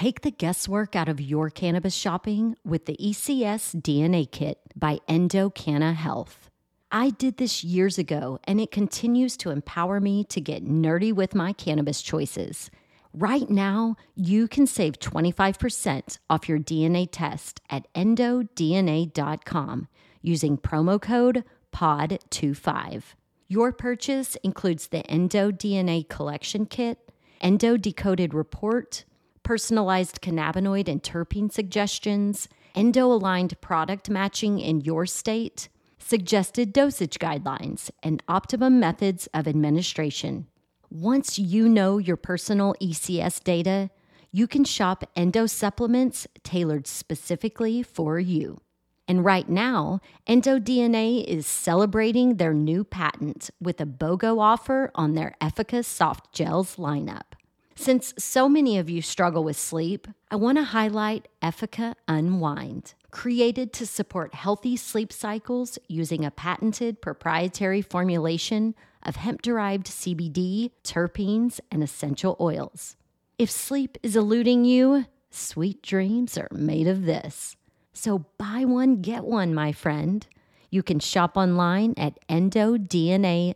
[0.00, 5.94] Take the guesswork out of your cannabis shopping with the ECS DNA Kit by EndoCanna
[5.94, 6.48] Health.
[6.90, 11.34] I did this years ago, and it continues to empower me to get nerdy with
[11.34, 12.70] my cannabis choices.
[13.12, 19.88] Right now, you can save 25% off your DNA test at endodna.com
[20.22, 21.44] using promo code
[21.74, 23.02] POD25.
[23.48, 27.12] Your purchase includes the Endo DNA Collection Kit,
[27.42, 29.04] Endo Decoded Report,
[29.50, 37.90] personalized cannabinoid and terpene suggestions, endo aligned product matching in your state, suggested dosage guidelines,
[38.00, 40.46] and optimum methods of administration.
[40.88, 43.90] Once you know your personal ECS data,
[44.30, 48.60] you can shop endo supplements tailored specifically for you.
[49.08, 49.98] And right now,
[50.28, 56.76] EndoDNA is celebrating their new patent with a BOGO offer on their Effica soft gels
[56.76, 57.29] lineup.
[57.74, 62.94] Since so many of you struggle with sleep, I want to highlight Effica Unwind.
[63.10, 70.70] Created to support healthy sleep cycles using a patented proprietary formulation of hemp derived CBD,
[70.84, 72.96] terpenes, and essential oils.
[73.38, 77.56] If sleep is eluding you, sweet dreams are made of this.
[77.92, 80.26] So buy one, get one, my friend.
[80.70, 83.54] You can shop online at endodna.com.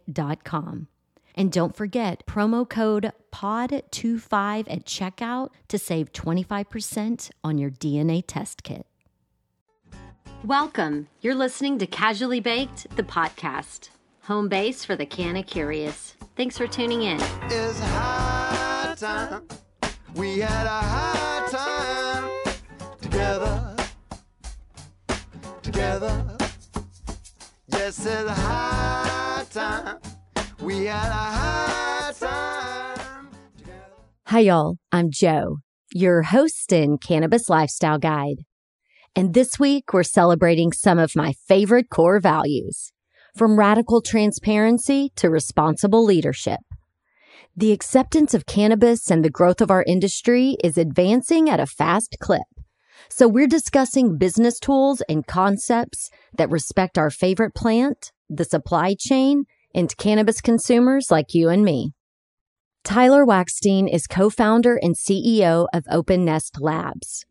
[1.34, 8.62] And don't forget promo code POD25 at checkout to save 25% on your DNA test
[8.62, 8.86] kit.
[10.44, 11.08] Welcome.
[11.20, 13.88] You're listening to Casually Baked, the podcast,
[14.22, 16.16] home base for the canna curious.
[16.36, 17.18] Thanks for tuning in.
[17.44, 19.48] It's high time.
[20.14, 22.30] We had a high time
[23.00, 23.76] together.
[25.62, 26.36] Together.
[27.68, 29.98] Yes, it's high time.
[30.64, 33.82] We had a time together.
[34.28, 34.78] Hi, y'all.
[34.90, 35.58] I'm Joe,
[35.92, 38.44] your host and cannabis lifestyle guide.
[39.14, 42.92] And this week, we're celebrating some of my favorite core values
[43.36, 46.60] from radical transparency to responsible leadership.
[47.54, 52.16] The acceptance of cannabis and the growth of our industry is advancing at a fast
[52.20, 52.48] clip.
[53.10, 56.08] So we're discussing business tools and concepts
[56.38, 61.92] that respect our favorite plant, the supply chain, and cannabis consumers like you and me.
[62.84, 67.24] Tyler Waxstein is co-founder and CEO of Open Nest Labs.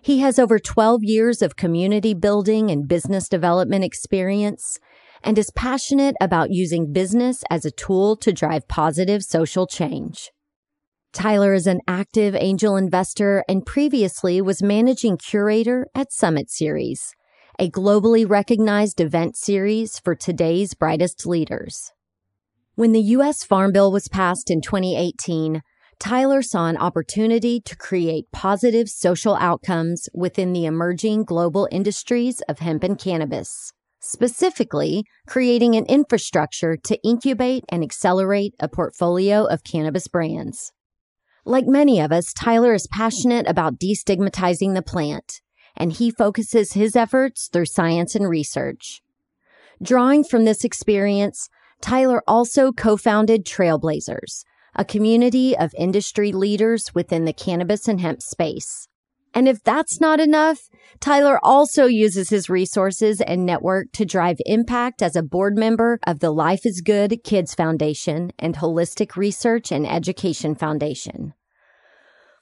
[0.00, 4.78] He has over 12 years of community building and business development experience
[5.22, 10.30] and is passionate about using business as a tool to drive positive social change.
[11.14, 17.14] Tyler is an active angel investor and previously was managing curator at Summit Series,
[17.58, 21.92] a globally recognized event series for today's brightest leaders.
[22.74, 23.44] When the U.S.
[23.44, 25.62] Farm Bill was passed in 2018,
[26.00, 32.58] Tyler saw an opportunity to create positive social outcomes within the emerging global industries of
[32.58, 40.08] hemp and cannabis, specifically creating an infrastructure to incubate and accelerate a portfolio of cannabis
[40.08, 40.72] brands.
[41.44, 45.40] Like many of us, Tyler is passionate about destigmatizing the plant,
[45.76, 49.00] and he focuses his efforts through science and research.
[49.82, 51.48] Drawing from this experience,
[51.80, 58.88] Tyler also co-founded Trailblazers, a community of industry leaders within the cannabis and hemp space.
[59.34, 60.68] And if that's not enough,
[61.00, 66.20] Tyler also uses his resources and network to drive impact as a board member of
[66.20, 71.34] the Life is Good Kids Foundation and Holistic Research and Education Foundation.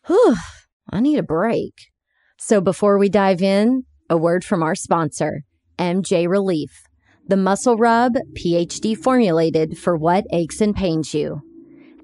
[0.07, 0.37] Whew,
[0.91, 1.92] I need a break.
[2.45, 5.45] So before we dive in, a word from our sponsor,
[5.79, 6.83] MJ Relief,
[7.25, 11.41] the muscle rub PhD formulated for what aches and pains you.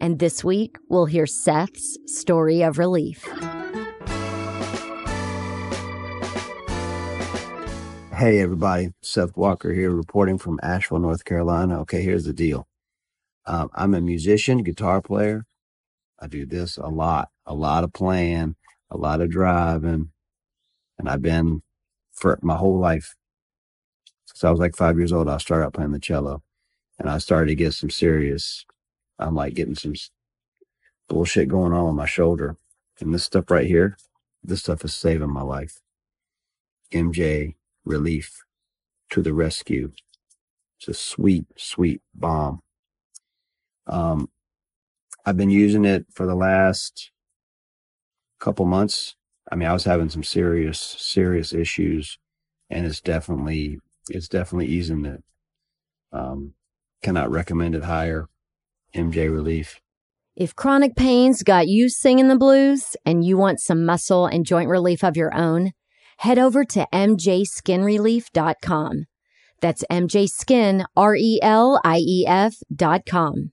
[0.00, 3.25] And this week, we'll hear Seth's story of relief.
[8.15, 8.91] Hey, everybody.
[9.03, 11.81] Seth Walker here, reporting from Asheville, North Carolina.
[11.81, 12.69] Okay, here's the deal
[13.44, 15.47] um, I'm a musician, guitar player.
[16.20, 18.55] I do this a lot, a lot of playing,
[18.88, 20.12] a lot of driving.
[20.99, 21.62] And I've been
[22.12, 23.15] for my whole life.
[24.27, 26.43] Since I was like five years old, I started out playing the cello
[26.99, 28.65] and I started to get some serious,
[29.19, 29.95] I'm like getting some
[31.09, 32.56] bullshit going on with my shoulder.
[33.00, 33.97] And this stuff right here,
[34.43, 35.81] this stuff is saving my life.
[36.93, 37.55] MJ
[37.85, 38.45] relief
[39.11, 39.93] to the rescue.
[40.79, 42.61] It's a sweet, sweet balm.
[43.87, 44.29] Um,
[45.25, 47.11] I've been using it for the last
[48.41, 49.17] couple months.
[49.50, 52.19] I mean, I was having some serious, serious issues
[52.71, 53.79] and it's definitely,
[54.09, 55.25] it's definitely easing it.
[56.12, 56.55] Um,
[57.03, 58.29] cannot recommend it higher.
[58.95, 59.81] MJ relief.
[60.35, 64.69] If chronic pains got you singing the blues and you want some muscle and joint
[64.69, 65.73] relief of your own,
[66.19, 69.06] head over to mjskinrelief.com.
[69.61, 70.85] That's mjskin,
[72.75, 73.53] dot com.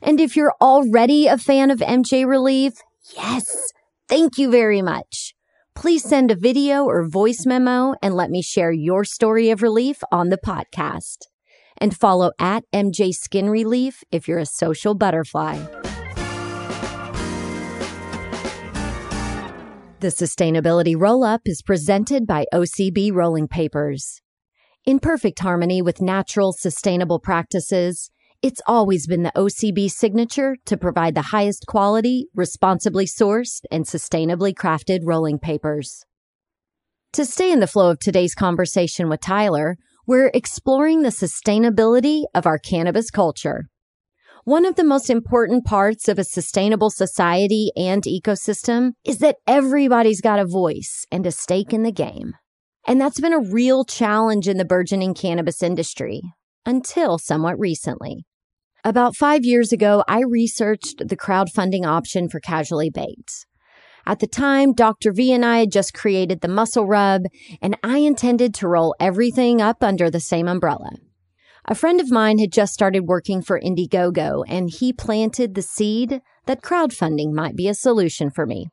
[0.00, 2.72] And if you're already a fan of MJ Relief,
[3.14, 3.72] yes,
[4.12, 5.34] thank you very much.
[5.74, 10.02] Please send a video or voice memo and let me share your story of relief
[10.12, 11.28] on the podcast.
[11.78, 15.56] And follow at MJ Skin Relief if you're a social butterfly.
[20.00, 24.20] The Sustainability Roll Up is presented by OCB Rolling Papers.
[24.84, 28.10] In perfect harmony with natural, sustainable practices,
[28.42, 34.52] it's always been the OCB signature to provide the highest quality, responsibly sourced, and sustainably
[34.52, 36.04] crafted rolling papers.
[37.12, 42.44] To stay in the flow of today's conversation with Tyler, we're exploring the sustainability of
[42.44, 43.68] our cannabis culture.
[44.44, 50.20] One of the most important parts of a sustainable society and ecosystem is that everybody's
[50.20, 52.32] got a voice and a stake in the game.
[52.88, 56.22] And that's been a real challenge in the burgeoning cannabis industry
[56.66, 58.26] until somewhat recently.
[58.84, 63.46] About five years ago, I researched the crowdfunding option for Casually Baked.
[64.04, 65.12] At the time, Dr.
[65.12, 67.22] V and I had just created the muscle rub,
[67.60, 70.90] and I intended to roll everything up under the same umbrella.
[71.66, 76.20] A friend of mine had just started working for Indiegogo, and he planted the seed
[76.46, 78.66] that crowdfunding might be a solution for me.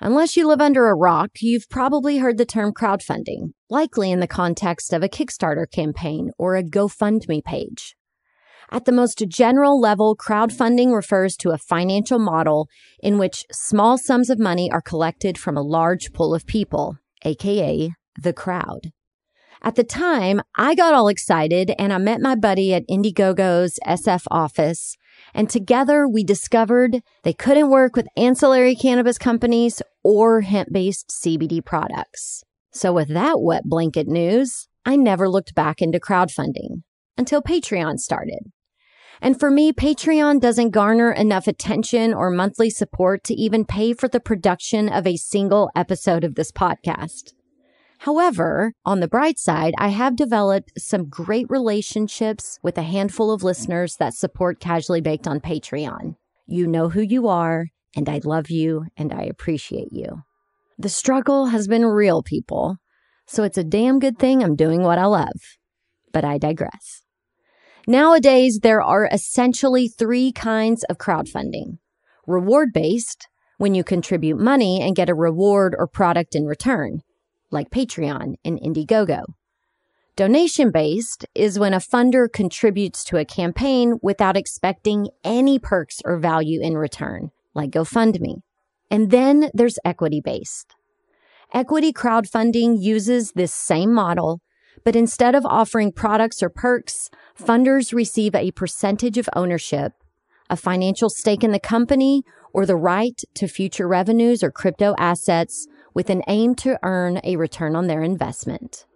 [0.00, 4.26] Unless you live under a rock, you've probably heard the term crowdfunding, likely in the
[4.26, 7.94] context of a Kickstarter campaign or a GoFundMe page.
[8.70, 12.68] At the most general level, crowdfunding refers to a financial model
[13.02, 17.90] in which small sums of money are collected from a large pool of people, aka
[18.20, 18.92] the crowd.
[19.62, 24.24] At the time, I got all excited and I met my buddy at Indiegogo's SF
[24.30, 24.96] office.
[25.34, 31.64] And together we discovered they couldn't work with ancillary cannabis companies or hemp based CBD
[31.64, 32.44] products.
[32.70, 36.82] So with that wet blanket news, I never looked back into crowdfunding
[37.16, 38.52] until Patreon started.
[39.20, 44.08] And for me, Patreon doesn't garner enough attention or monthly support to even pay for
[44.08, 47.32] the production of a single episode of this podcast.
[48.02, 53.42] However, on the bright side, I have developed some great relationships with a handful of
[53.42, 56.14] listeners that support Casually Baked on Patreon.
[56.46, 57.66] You know who you are,
[57.96, 60.22] and I love you and I appreciate you.
[60.78, 62.76] The struggle has been real, people,
[63.26, 65.58] so it's a damn good thing I'm doing what I love.
[66.12, 67.02] But I digress.
[67.88, 71.78] Nowadays, there are essentially three kinds of crowdfunding.
[72.26, 77.00] Reward based, when you contribute money and get a reward or product in return
[77.50, 79.22] like Patreon and Indiegogo.
[80.16, 86.18] Donation based is when a funder contributes to a campaign without expecting any perks or
[86.18, 88.42] value in return, like GoFundMe.
[88.90, 90.74] And then there's equity based.
[91.54, 94.42] Equity crowdfunding uses this same model,
[94.84, 99.92] but instead of offering products or perks, funders receive a percentage of ownership,
[100.50, 102.22] a financial stake in the company,
[102.52, 107.36] or the right to future revenues or crypto assets with an aim to earn a
[107.36, 108.86] return on their investment.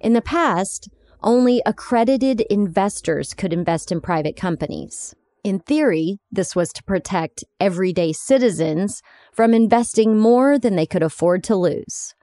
[0.00, 0.88] In the past,
[1.22, 5.14] only accredited investors could invest in private companies.
[5.44, 9.02] In theory, this was to protect everyday citizens
[9.32, 12.14] from investing more than they could afford to lose.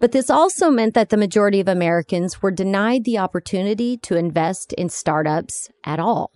[0.00, 4.72] But this also meant that the majority of Americans were denied the opportunity to invest
[4.74, 6.32] in startups at all.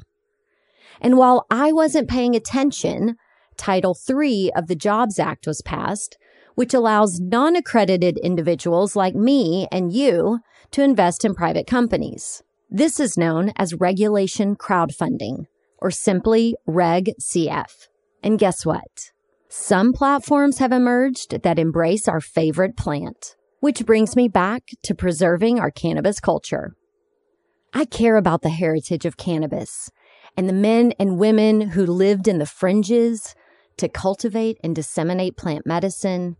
[1.00, 3.16] And while I wasn't paying attention,
[3.56, 6.16] Title III of the Jobs Act was passed,
[6.54, 10.40] which allows non accredited individuals like me and you
[10.72, 12.42] to invest in private companies.
[12.70, 15.44] This is known as regulation crowdfunding,
[15.78, 17.88] or simply Reg CF.
[18.22, 19.10] And guess what?
[19.48, 25.60] Some platforms have emerged that embrace our favorite plant, which brings me back to preserving
[25.60, 26.74] our cannabis culture.
[27.72, 29.88] I care about the heritage of cannabis
[30.36, 33.36] and the men and women who lived in the fringes
[33.76, 36.36] to cultivate and disseminate plant medicine,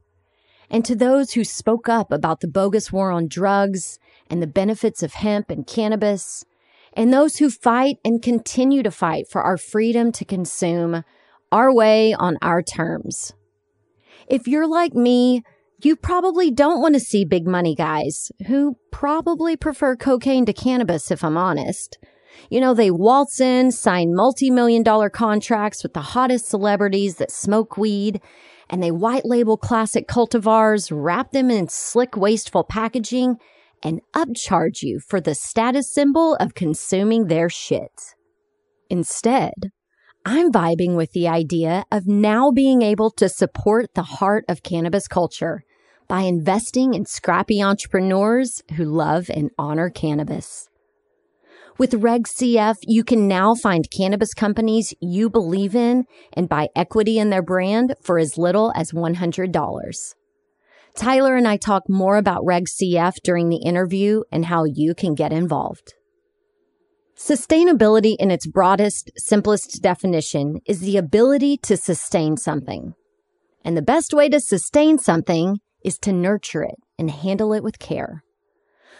[0.69, 5.01] and to those who spoke up about the bogus war on drugs and the benefits
[5.05, 6.45] of hemp and cannabis,
[6.93, 11.05] and those who fight and continue to fight for our freedom to consume
[11.53, 13.33] our way on our terms.
[14.27, 15.45] If you're like me,
[15.85, 21.11] you probably don't want to see big money guys who probably prefer cocaine to cannabis,
[21.11, 21.99] if I'm honest.
[22.51, 27.77] You know, they waltz in, sign multi-million dollar contracts with the hottest celebrities that smoke
[27.77, 28.21] weed
[28.71, 33.37] and they white label classic cultivars, wrap them in slick, wasteful packaging,
[33.83, 38.15] and upcharge you for the status symbol of consuming their shit.
[38.89, 39.53] Instead,
[40.25, 45.09] I'm vibing with the idea of now being able to support the heart of cannabis
[45.09, 45.65] culture
[46.09, 50.69] by investing in scrappy entrepreneurs who love and honor cannabis.
[51.79, 57.19] With Reg CF, you can now find cannabis companies you believe in and buy equity
[57.19, 60.15] in their brand for as little as $100.
[60.95, 65.15] Tyler and I talk more about Reg CF during the interview and how you can
[65.15, 65.95] get involved.
[67.17, 72.95] Sustainability in its broadest, simplest definition is the ability to sustain something.
[73.65, 77.79] And the best way to sustain something is to nurture it and handle it with
[77.79, 78.23] care.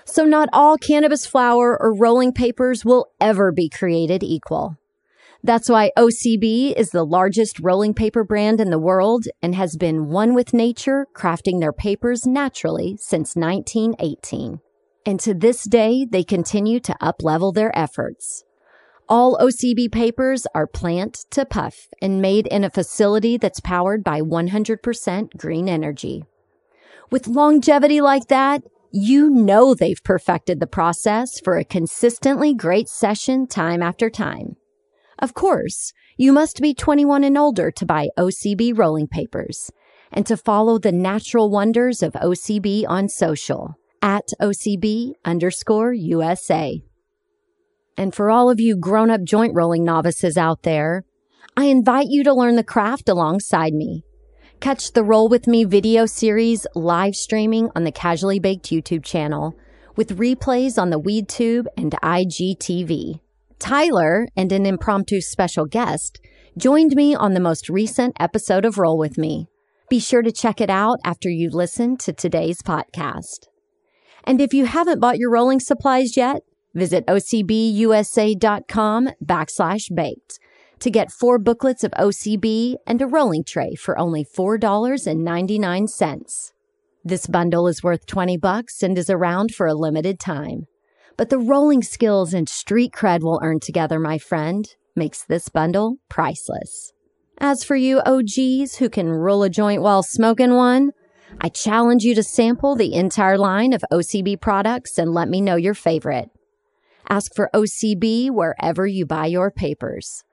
[0.05, 4.77] So not all cannabis flower or rolling papers will ever be created equal.
[5.45, 10.09] That's why OCB is the largest rolling paper brand in the world and has been
[10.09, 14.61] one with nature, crafting their papers naturally since 1918.
[15.05, 18.45] And to this day, they continue to uplevel their efforts.
[19.09, 24.21] All OCB papers are plant to puff and made in a facility that's powered by
[24.21, 26.23] 100% green energy.
[27.11, 33.47] With longevity like that, you know they've perfected the process for a consistently great session
[33.47, 34.57] time after time.
[35.19, 39.71] Of course, you must be 21 and older to buy OCB rolling papers
[40.11, 46.83] and to follow the natural wonders of OCB on social at OCB underscore USA.
[47.97, 51.05] And for all of you grown up joint rolling novices out there,
[51.57, 54.05] I invite you to learn the craft alongside me.
[54.63, 59.57] Catch the Roll With Me video series live streaming on the Casually Baked YouTube channel
[59.97, 63.19] with replays on the WeedTube and IGTV.
[63.59, 66.21] Tyler and an impromptu special guest
[66.57, 69.49] joined me on the most recent episode of Roll With Me.
[69.91, 73.49] Be sure to check it out after you listen to today's podcast.
[74.23, 76.43] And if you haven't bought your rolling supplies yet,
[76.73, 80.39] visit ocbusa.com backslash baked
[80.83, 86.53] to get four booklets of OCB and a rolling tray for only $4.99.
[87.05, 90.67] This bundle is worth 20 bucks and is around for a limited time.
[91.17, 95.99] But the rolling skills and street cred we'll earn together, my friend, makes this bundle
[96.09, 96.93] priceless.
[97.39, 100.91] As for you OGs who can roll a joint while smoking one,
[101.41, 105.55] I challenge you to sample the entire line of OCB products and let me know
[105.55, 106.29] your favorite.
[107.09, 110.25] Ask for OCB wherever you buy your papers.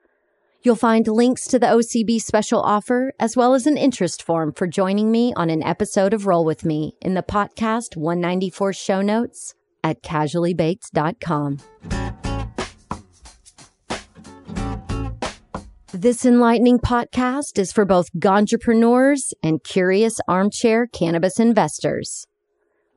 [0.62, 4.66] You'll find links to the OCB special offer as well as an interest form for
[4.66, 9.54] joining me on an episode of Roll With Me in the podcast 194 show notes
[9.82, 11.58] at casuallybaked.com.
[15.94, 22.26] This enlightening podcast is for both ganjapreneurs and curious armchair cannabis investors.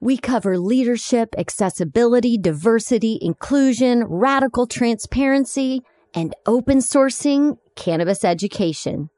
[0.01, 5.81] We cover leadership, accessibility, diversity, inclusion, radical transparency,
[6.13, 9.09] and open sourcing cannabis education.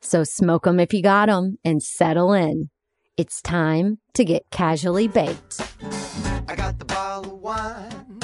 [0.00, 2.70] So smoke 'em if you got 'em and settle in.
[3.16, 5.60] It's time to get casually baked.
[6.48, 8.18] I got the bottle of wine,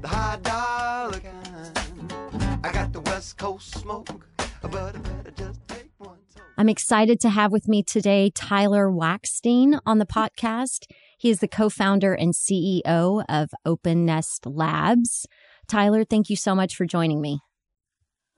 [0.00, 2.60] the high dollar kind.
[2.64, 4.26] I got the West Coast smoke,
[4.62, 6.18] but I better just take one.
[6.58, 10.86] I'm excited to have with me today Tyler Waxstein on the podcast.
[11.16, 15.26] He is the co-founder and CEO of Open Nest Labs.
[15.70, 17.40] Tyler, thank you so much for joining me.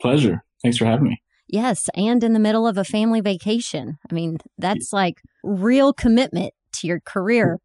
[0.00, 0.44] Pleasure.
[0.62, 1.22] Thanks for having me.
[1.48, 3.98] Yes, and in the middle of a family vacation.
[4.10, 7.58] I mean, that's like real commitment to your career.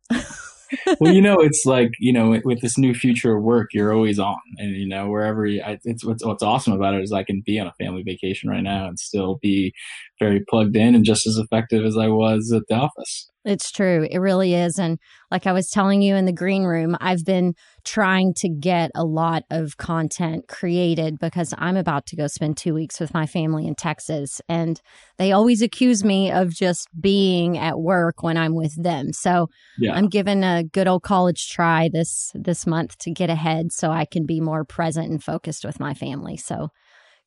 [1.00, 4.20] well, you know, it's like you know, with, this new future of work, you're always
[4.20, 7.24] on, and you know, wherever you, I, it's what's what's awesome about it is I
[7.24, 9.74] can be on a family vacation right now and still be
[10.20, 13.30] very plugged in and just as effective as I was at the office.
[13.48, 14.06] It's true.
[14.12, 14.78] It really is.
[14.78, 15.00] And
[15.32, 17.54] like I was telling you in the green room, I've been
[17.86, 22.74] trying to get a lot of content created because I'm about to go spend two
[22.74, 24.42] weeks with my family in Texas.
[24.50, 24.82] And
[25.18, 29.14] they always accuse me of just being at work when I'm with them.
[29.14, 33.72] So Yeah, I'm giving a good old college try this this month to get ahead
[33.72, 36.36] so I can be more present and focused with my family.
[36.36, 36.68] So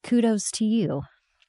[0.05, 1.01] kudos to you.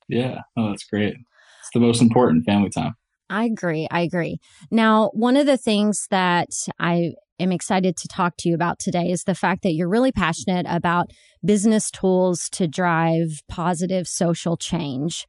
[0.07, 0.39] yeah.
[0.55, 1.15] Oh, that's great.
[1.15, 2.95] It's the most important family time.
[3.31, 3.87] I agree.
[3.89, 4.39] I agree.
[4.69, 9.09] Now, one of the things that I am excited to talk to you about today
[9.09, 11.11] is the fact that you're really passionate about
[11.43, 15.25] business tools to drive positive social change.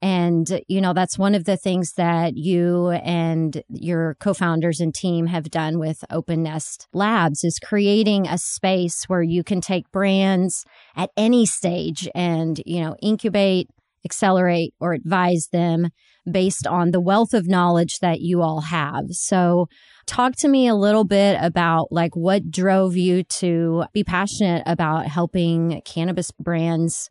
[0.00, 5.26] And, you know, that's one of the things that you and your co-founders and team
[5.26, 10.64] have done with Open Nest Labs is creating a space where you can take brands
[10.96, 13.68] at any stage and, you know, incubate,
[14.04, 15.88] accelerate, or advise them
[16.30, 19.04] based on the wealth of knowledge that you all have.
[19.10, 19.66] So,
[20.06, 25.06] talk to me a little bit about like what drove you to be passionate about
[25.06, 27.08] helping cannabis brands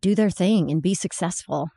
[0.00, 1.68] do their thing and be successful?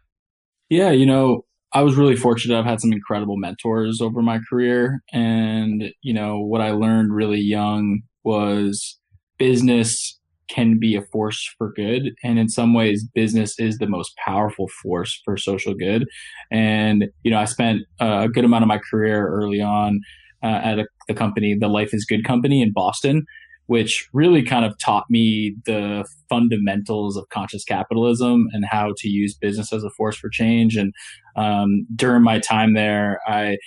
[0.69, 2.57] Yeah, you know, I was really fortunate.
[2.57, 5.01] I've had some incredible mentors over my career.
[5.13, 8.99] And, you know, what I learned really young was
[9.37, 10.19] business
[10.53, 12.13] can be a force for good.
[12.23, 16.05] And in some ways, business is the most powerful force for social good.
[16.51, 20.01] And, you know, I spent a good amount of my career early on
[20.43, 23.25] uh, at a, the company, the Life is Good company in Boston,
[23.67, 29.33] which really kind of taught me the fundamentals of conscious capitalism and how to use
[29.35, 30.75] business as a force for change.
[30.75, 30.93] And
[31.35, 33.57] um, during my time there, I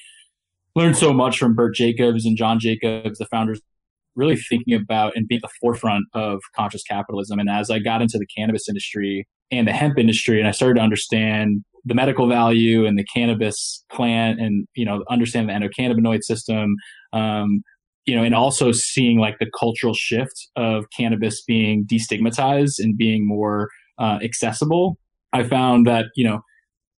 [0.74, 3.60] learned so much from Bert Jacobs and John Jacobs, the founders
[4.16, 7.38] really thinking about and being at the forefront of conscious capitalism.
[7.38, 10.74] And as I got into the cannabis industry and the hemp industry, and I started
[10.74, 16.22] to understand the medical value and the cannabis plant and, you know, understand the endocannabinoid
[16.22, 16.76] system,
[17.12, 17.62] um,
[18.06, 23.26] you know, and also seeing like the cultural shift of cannabis being destigmatized and being
[23.26, 23.68] more
[23.98, 24.98] uh, accessible,
[25.32, 26.40] I found that, you know,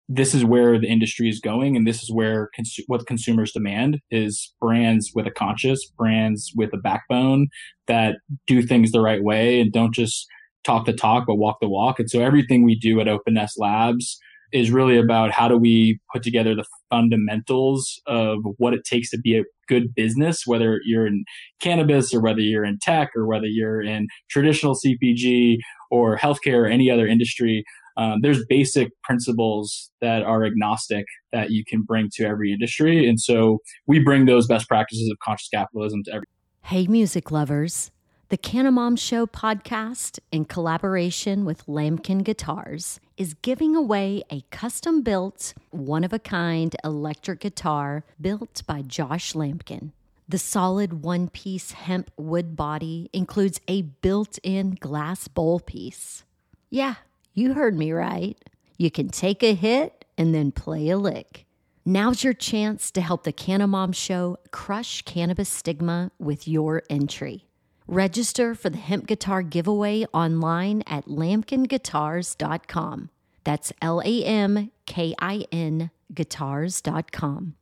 [0.08, 4.00] this is where the industry is going and this is where cons- what consumers demand
[4.10, 7.48] is brands with a conscious brands with a backbone
[7.88, 10.26] that do things the right way and don't just
[10.64, 11.98] talk the talk but walk the walk.
[11.98, 14.18] And so everything we do at Open Nest Labs
[14.52, 19.18] is really about how do we put together the fundamentals of what it takes to
[19.18, 21.24] be a good business whether you're in
[21.60, 25.58] cannabis or whether you're in tech or whether you're in traditional cpg
[25.90, 27.64] or healthcare or any other industry
[27.96, 33.08] um, there's basic principles that are agnostic that you can bring to every industry.
[33.08, 36.26] And so we bring those best practices of conscious capitalism to every.
[36.62, 37.90] Hey, music lovers.
[38.28, 45.02] The Canna Mom Show podcast, in collaboration with Lamkin Guitars, is giving away a custom
[45.02, 49.92] built, one of a kind electric guitar built by Josh Lamkin.
[50.28, 56.24] The solid one piece hemp wood body includes a built in glass bowl piece.
[56.68, 56.96] Yeah,
[57.36, 58.42] you heard me right.
[58.78, 61.44] You can take a hit and then play a lick.
[61.84, 67.44] Now's your chance to help the Canna Mom Show crush cannabis stigma with your entry.
[67.86, 73.10] Register for the hemp guitar giveaway online at lamkinguitars.com.
[73.44, 77.54] That's L A M K I N guitars.com.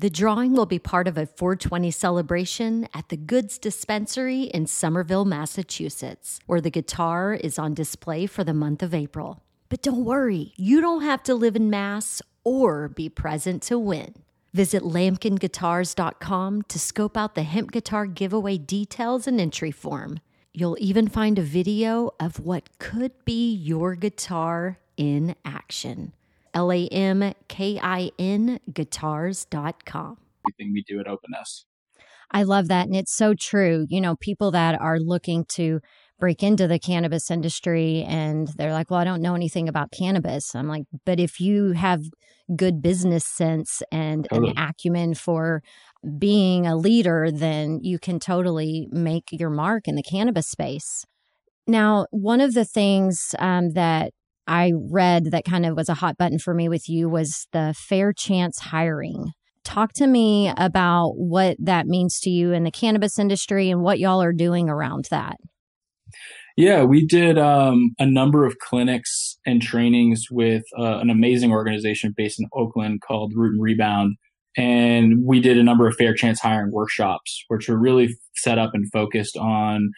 [0.00, 5.26] The drawing will be part of a 420 celebration at the Goods Dispensary in Somerville,
[5.26, 9.42] Massachusetts, where the guitar is on display for the month of April.
[9.68, 14.14] But don't worry, you don't have to live in Mass or be present to win.
[14.54, 20.20] Visit lamkinguitars.com to scope out the hemp guitar giveaway details and entry form.
[20.54, 26.14] You'll even find a video of what could be your guitar in action.
[26.54, 30.18] L A M K I N guitars.com.
[30.48, 31.66] Everything we do at Open Nest.
[32.30, 32.86] I love that.
[32.86, 33.86] And it's so true.
[33.88, 35.80] You know, people that are looking to
[36.20, 40.54] break into the cannabis industry and they're like, well, I don't know anything about cannabis.
[40.54, 42.02] I'm like, but if you have
[42.54, 44.50] good business sense and totally.
[44.50, 45.62] an acumen for
[46.18, 51.04] being a leader, then you can totally make your mark in the cannabis space.
[51.66, 54.12] Now, one of the things um, that
[54.46, 57.74] I read that kind of was a hot button for me with you was the
[57.76, 59.32] fair chance hiring.
[59.64, 63.98] Talk to me about what that means to you in the cannabis industry and what
[63.98, 65.36] y'all are doing around that.
[66.56, 72.12] Yeah, we did um, a number of clinics and trainings with uh, an amazing organization
[72.16, 74.16] based in Oakland called Root and Rebound.
[74.56, 78.70] And we did a number of fair chance hiring workshops, which were really set up
[78.74, 79.90] and focused on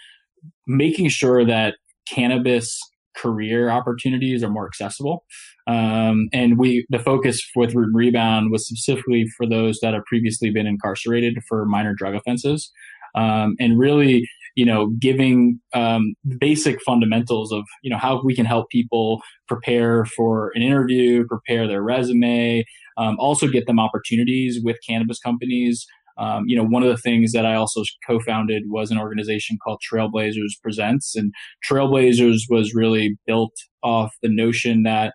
[0.67, 1.77] making sure that
[2.09, 2.79] cannabis
[3.17, 5.25] career opportunities are more accessible.
[5.67, 10.51] Um, and we, the focus with Root Rebound was specifically for those that have previously
[10.51, 12.71] been incarcerated for minor drug offenses.
[13.15, 18.47] Um, and really, you know, giving um, basic fundamentals of, you know, how we can
[18.47, 22.65] help people prepare for an interview, prepare their resume,
[22.97, 25.87] um, also get them opportunities with cannabis companies
[26.23, 29.81] um, you know, one of the things that I also co-founded was an organization called
[29.83, 31.33] Trailblazers Presents, and
[31.69, 35.15] Trailblazers was really built off the notion that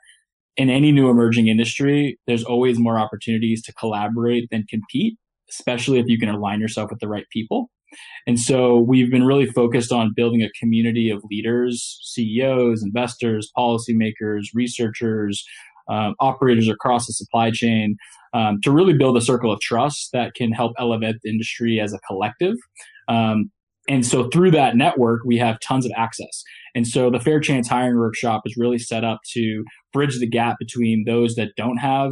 [0.58, 5.18] in any new emerging industry, there's always more opportunities to collaborate than compete,
[5.50, 7.70] especially if you can align yourself with the right people.
[8.26, 14.48] And so we've been really focused on building a community of leaders, CEOs, investors, policymakers,
[14.54, 15.46] researchers,
[15.90, 17.96] um, operators across the supply chain
[18.38, 21.92] um, to really build a circle of trust that can help elevate the industry as
[21.92, 22.56] a collective.
[23.08, 23.52] Um,
[23.90, 26.44] and so through that network, we have tons of access.
[26.76, 30.58] And so the Fair Chance Hiring Workshop is really set up to bridge the gap
[30.60, 32.12] between those that don't have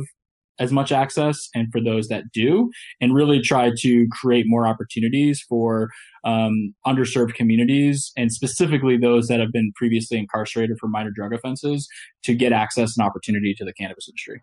[0.58, 5.44] as much access and for those that do, and really try to create more opportunities
[5.50, 5.90] for
[6.24, 11.90] um, underserved communities and specifically those that have been previously incarcerated for minor drug offenses
[12.24, 14.42] to get access and opportunity to the cannabis industry.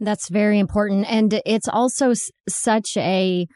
[0.00, 1.06] That's very important.
[1.08, 3.46] And it's also s- such a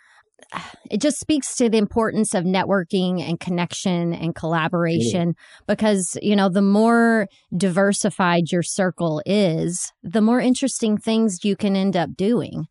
[0.91, 5.35] it just speaks to the importance of networking and connection and collaboration
[5.67, 11.77] because you know the more diversified your circle is the more interesting things you can
[11.77, 12.67] end up doing.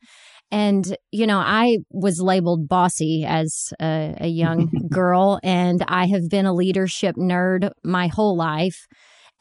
[0.51, 6.29] And you know i was labeled bossy as a, a young girl and i have
[6.29, 8.85] been a leadership nerd my whole life.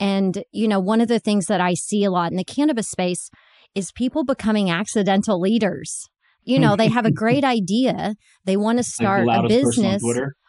[0.01, 2.89] And you know one of the things that i see a lot in the cannabis
[2.89, 3.31] space
[3.75, 6.09] is people becoming accidental leaders
[6.45, 8.15] you know, they have a great idea.
[8.45, 10.03] They want to start like a business.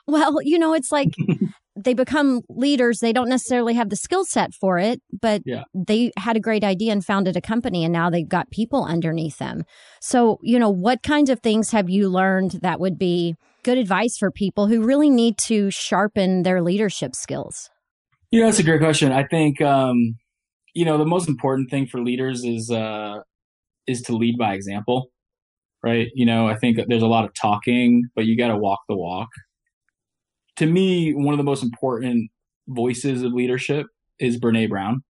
[0.06, 1.10] Well, you know, it's like
[1.76, 3.00] they become leaders.
[3.00, 5.64] They don't necessarily have the skill set for it, but Yeah.
[5.74, 9.38] they had a great idea and founded a company and now they've got people underneath
[9.38, 9.64] them.
[10.02, 14.18] So, you know, what kinds of things have you learned that would be good advice
[14.18, 17.70] for people who really need to sharpen their leadership skills?
[18.30, 19.12] You know, that's a great question.
[19.12, 20.16] I think um,
[20.74, 23.20] you know the most important thing for leaders is uh,
[23.88, 25.10] is to lead by example,
[25.84, 26.10] right?
[26.16, 28.96] You know, I think there's a lot of talking, but you got to walk the
[28.96, 29.30] walk.
[30.58, 32.30] To me, one of the most important
[32.68, 33.88] voices of leadership
[34.20, 35.04] is Brene Brown,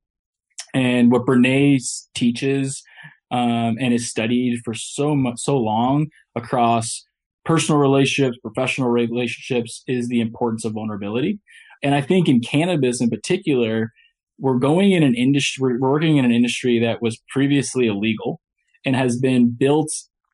[0.73, 1.79] and what Brene
[2.15, 2.83] teaches
[3.31, 7.05] um, and is studied for so much so long across
[7.45, 11.39] personal relationships, professional relationships, is the importance of vulnerability.
[11.81, 13.91] And I think in cannabis in particular,
[14.39, 18.41] we're going in an industry, we're working in an industry that was previously illegal
[18.85, 19.89] and has been built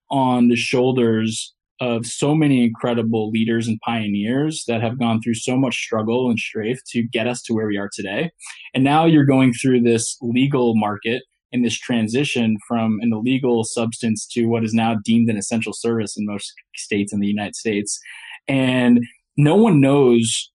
[0.09, 5.55] on the shoulders of so many incredible leaders and pioneers that have gone through so
[5.55, 8.31] much struggle and strafe to get us to where we are today.
[8.73, 14.27] And now you're going through this legal market and this transition from an illegal substance
[14.27, 17.99] to what is now deemed an essential service in most states in the United States.
[18.47, 18.99] And
[19.37, 20.51] no one knows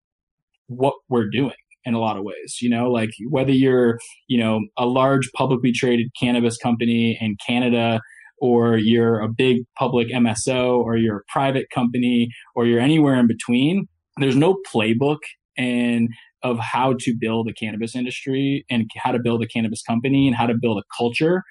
[0.66, 1.54] what we're doing
[1.84, 5.72] in a lot of ways you know like whether you're you know a large publicly
[5.72, 8.00] traded cannabis company in canada
[8.38, 13.26] or you're a big public mso or you're a private company or you're anywhere in
[13.26, 13.86] between
[14.18, 15.18] there's no playbook
[15.56, 16.08] and
[16.42, 20.36] of how to build a cannabis industry and how to build a cannabis company and
[20.36, 21.42] how to build a culture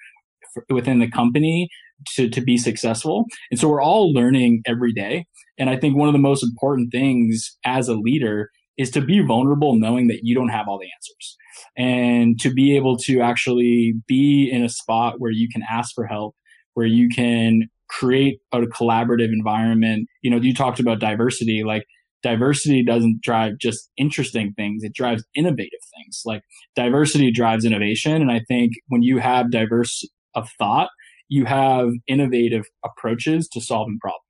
[0.70, 1.68] within the company
[2.14, 3.24] to, to be successful.
[3.50, 5.26] And so we're all learning every day.
[5.58, 9.20] And i think one of the most important things as a leader is to be
[9.20, 11.36] vulnerable knowing that you don't have all the answers.
[11.76, 16.06] And to be able to actually be in a spot where you can ask for
[16.06, 16.34] help
[16.74, 20.08] where you can create a collaborative environment.
[20.22, 21.84] You know you talked about diversity like
[22.22, 26.22] diversity doesn't drive just interesting things it drives innovative things.
[26.24, 26.42] Like
[26.74, 30.88] diversity drives innovation and i think when you have diverse of thought
[31.28, 34.23] you have innovative approaches to solving problems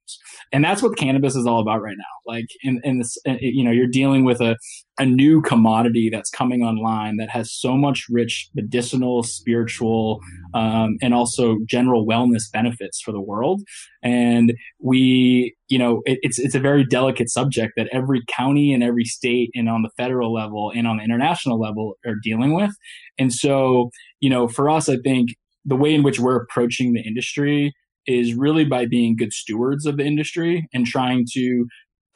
[0.53, 2.33] and that's what cannabis is all about right now.
[2.33, 4.57] Like in, in this you know you're dealing with a,
[4.99, 10.21] a new commodity that's coming online that has so much rich medicinal spiritual
[10.55, 13.63] um, and also general wellness benefits for the world.
[14.03, 18.83] And we you know it, it's it's a very delicate subject that every county and
[18.83, 22.73] every state and on the federal level and on the international level are dealing with.
[23.19, 23.91] And so
[24.25, 25.37] you know for us i think
[25.67, 27.73] the way in which we're approaching the industry
[28.07, 31.67] is really by being good stewards of the industry and trying to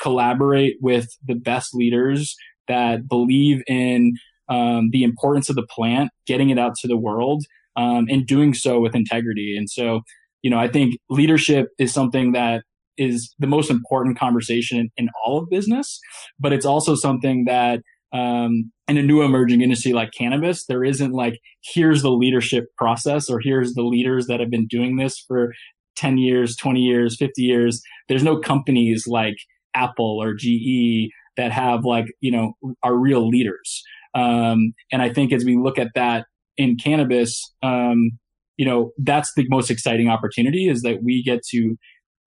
[0.00, 2.36] collaborate with the best leaders
[2.68, 4.14] that believe in
[4.48, 7.44] um, the importance of the plant, getting it out to the world,
[7.76, 9.56] um, and doing so with integrity.
[9.56, 10.02] And so,
[10.42, 12.62] you know, I think leadership is something that
[12.96, 16.00] is the most important conversation in, all of business,
[16.40, 17.80] but it's also something that
[18.12, 23.28] um, in a new emerging industry like cannabis, there isn't like, here's the leadership process
[23.30, 25.52] or here's the leaders that have been doing this for
[25.98, 27.82] 10 years, 20 years, 50 years.
[28.08, 29.36] There's no companies like
[29.74, 33.82] Apple or GE that have like, you know, are real leaders.
[34.14, 38.12] Um, and I think as we look at that in cannabis, um,
[38.56, 41.76] you know, that's the most exciting opportunity is that we get to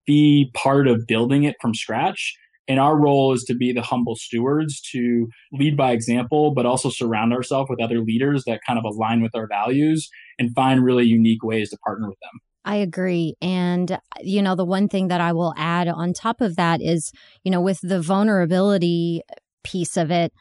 [0.05, 2.35] be part of building it from scratch.
[2.67, 6.89] And our role is to be the humble stewards to lead by example, but also
[6.89, 11.05] surround ourselves with other leaders that kind of align with our values and find really
[11.05, 12.39] unique ways to partner with them.
[12.63, 13.35] I agree.
[13.41, 17.11] And, you know, the one thing that I will add on top of that is,
[17.43, 19.21] you know, with the vulnerability
[19.63, 20.31] piece of it,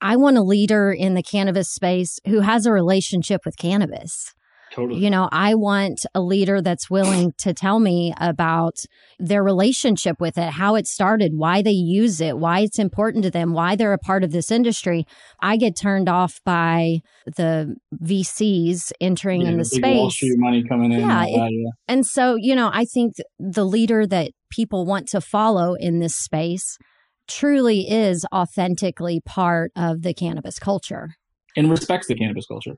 [0.00, 4.34] I want a leader in the cannabis space who has a relationship with cannabis.
[4.78, 5.00] Totally.
[5.00, 8.76] You know, I want a leader that's willing to tell me about
[9.18, 13.30] their relationship with it, how it started, why they use it, why it's important to
[13.30, 15.04] them, why they're a part of this industry.
[15.40, 20.14] I get turned off by the VCs entering Yeah, in the Wall space.
[20.14, 21.00] Street money coming in.
[21.00, 21.70] Yeah, and that, yeah.
[21.88, 26.16] And so, you know, I think the leader that people want to follow in this
[26.16, 26.78] space
[27.26, 31.10] truly is authentically part of the cannabis culture.
[31.56, 32.76] and respects the cannabis culture.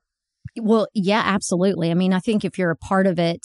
[0.57, 1.91] Well, yeah, absolutely.
[1.91, 3.45] I mean, I think if you're a part of it,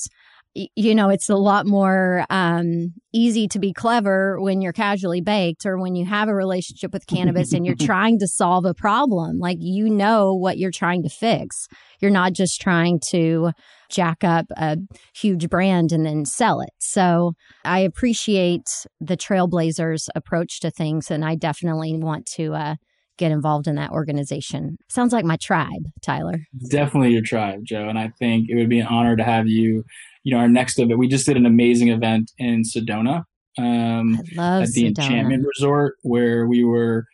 [0.56, 5.66] you know, it's a lot more um, easy to be clever when you're casually baked
[5.66, 9.38] or when you have a relationship with cannabis and you're trying to solve a problem.
[9.38, 11.68] Like, you know what you're trying to fix.
[12.00, 13.52] You're not just trying to
[13.90, 14.78] jack up a
[15.14, 16.72] huge brand and then sell it.
[16.80, 17.34] So
[17.66, 18.70] I appreciate
[19.02, 22.76] the Trailblazers approach to things, and I definitely want to uh,
[23.18, 24.78] get involved in that organization.
[24.90, 26.40] Sounds like my tribe, Tyler.
[26.70, 27.88] Definitely your tribe, Joe.
[27.88, 29.84] And I think it would be an honor to have you.
[30.24, 33.24] You know, our next event, we just did an amazing event in Sedona.
[33.58, 34.88] Um, I love at the Sedona.
[34.88, 37.06] Enchantment Resort, where we were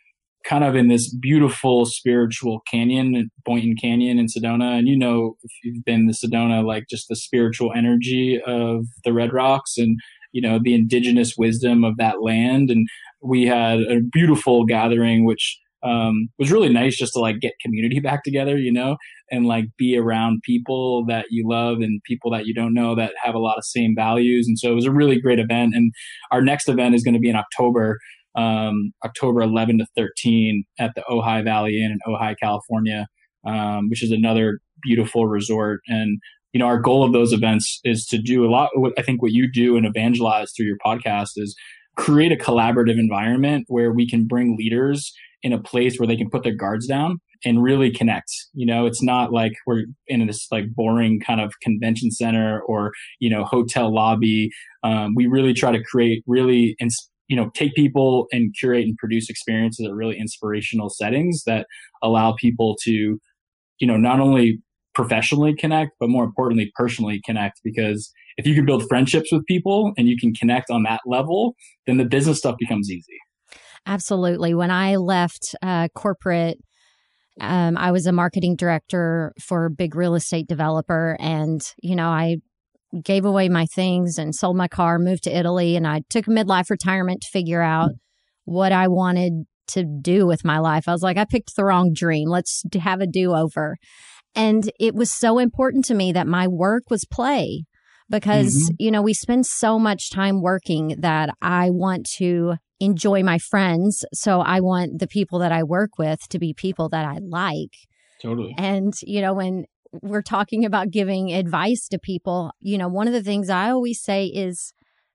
[0.44, 4.78] kind of in this beautiful spiritual canyon, Boynton Canyon in Sedona.
[4.78, 9.12] And you know, if you've been to Sedona, like just the spiritual energy of the
[9.12, 10.00] Red Rocks and,
[10.32, 12.70] you know, the indigenous wisdom of that land.
[12.70, 12.88] And
[13.20, 18.00] we had a beautiful gathering, which um, was really nice just to like get community
[18.00, 18.96] back together, you know,
[19.30, 23.12] and like be around people that you love and people that you don't know that
[23.22, 24.46] have a lot of same values.
[24.46, 25.74] And so it was a really great event.
[25.74, 25.92] And
[26.30, 27.98] our next event is going to be in October,
[28.36, 33.06] um, October 11 to 13 at the Ojai Valley Inn in Ojai, California,
[33.46, 35.80] um, which is another beautiful resort.
[35.88, 36.18] And,
[36.52, 38.70] you know, our goal of those events is to do a lot.
[38.96, 41.56] I think what you do and evangelize through your podcast is
[41.96, 45.12] create a collaborative environment where we can bring leaders
[45.42, 48.30] in a place where they can put their guards down and really connect.
[48.54, 52.92] You know, it's not like we're in this like boring kind of convention center or,
[53.18, 54.50] you know, hotel lobby.
[54.82, 58.96] Um, we really try to create really, ins- you know, take people and curate and
[58.96, 61.66] produce experiences at really inspirational settings that
[62.02, 63.18] allow people to,
[63.78, 64.60] you know, not only
[64.94, 67.60] professionally connect, but more importantly, personally connect.
[67.64, 71.54] Because if you can build friendships with people and you can connect on that level,
[71.86, 73.18] then the business stuff becomes easy.
[73.86, 74.54] Absolutely.
[74.54, 76.58] When I left uh, corporate,
[77.40, 81.16] um, I was a marketing director for a big real estate developer.
[81.18, 82.36] And, you know, I
[83.02, 86.30] gave away my things and sold my car, moved to Italy, and I took a
[86.30, 87.90] midlife retirement to figure out
[88.44, 90.88] what I wanted to do with my life.
[90.88, 92.28] I was like, I picked the wrong dream.
[92.28, 93.76] Let's have a do over.
[94.34, 97.64] And it was so important to me that my work was play
[98.10, 103.38] because, you know, we spend so much time working that I want to enjoy my
[103.38, 104.04] friends.
[104.12, 107.76] So I want the people that I work with to be people that I like.
[108.20, 108.54] Totally.
[108.58, 113.12] And, you know, when we're talking about giving advice to people, you know, one of
[113.12, 114.72] the things I always say is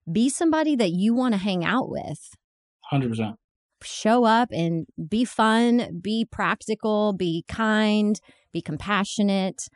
[0.09, 2.19] be somebody that you want to hang out with.
[2.91, 3.33] 100%.
[3.83, 8.19] Show up and be fun, be practical, be kind,
[8.53, 9.67] be compassionate,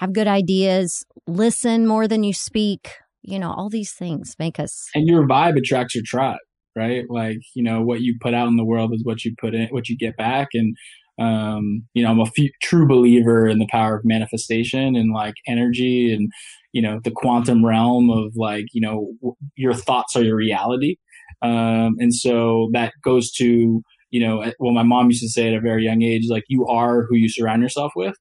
[0.00, 2.90] have good ideas, listen more than you speak.
[3.22, 6.38] You know, all these things make us and your vibe attracts your tribe
[6.76, 7.04] right?
[7.08, 9.68] Like you know what you put out in the world is what you put in
[9.68, 10.48] what you get back.
[10.54, 10.76] And
[11.18, 15.32] um you know i'm a f- true believer in the power of manifestation and like
[15.46, 16.30] energy and
[16.74, 20.96] you know the quantum realm of like you know w- your thoughts are your reality.
[21.42, 25.54] Um and so that goes to you know well my mom used to say at
[25.54, 28.16] a very young age like you are who you surround yourself with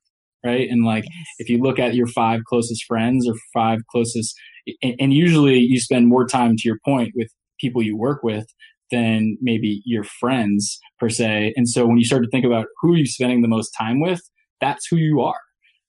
[0.46, 0.70] right?
[0.70, 1.06] And like
[1.39, 4.36] if you look at your five closest friends or five closest
[4.84, 7.30] and, and usually you spend more time to your point with
[7.65, 8.45] people you work with
[8.91, 11.54] than maybe your friends per se.
[11.56, 13.99] And so when you start to think about who you're you spending the most time
[13.99, 14.21] with
[14.62, 15.39] that's who you are.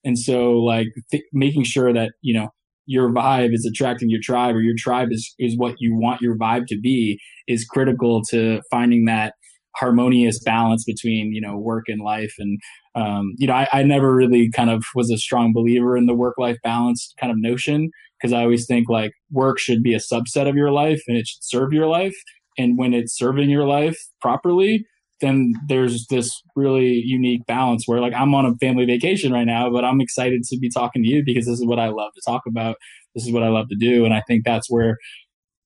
[0.03, 2.49] And so like th- making sure that you know
[2.85, 6.37] your vibe is attracting your tribe or your tribe is is what you want your
[6.37, 9.33] vibe to be is critical to finding that
[9.75, 12.33] harmonious balance between you know work and life.
[12.39, 12.59] And
[12.95, 16.15] um, you know I, I never really kind of was a strong believer in the
[16.15, 19.99] work life balance kind of notion because I always think like work should be a
[19.99, 22.15] subset of your life and it should serve your life.
[22.57, 24.85] And when it's serving your life properly,
[25.21, 29.69] then there's this really unique balance where like I'm on a family vacation right now,
[29.69, 32.21] but I'm excited to be talking to you because this is what I love to
[32.25, 32.75] talk about.
[33.15, 34.05] This is what I love to do.
[34.05, 34.97] And I think that's where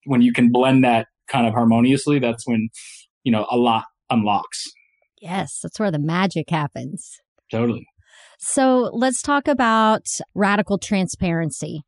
[0.06, 2.70] when you can blend that kind of harmoniously, that's when,
[3.24, 4.64] you know, a lot unlocks.
[5.22, 7.20] Yes, that's where the magic happens.
[7.52, 7.88] Totally.
[8.40, 11.84] So let's talk about radical transparency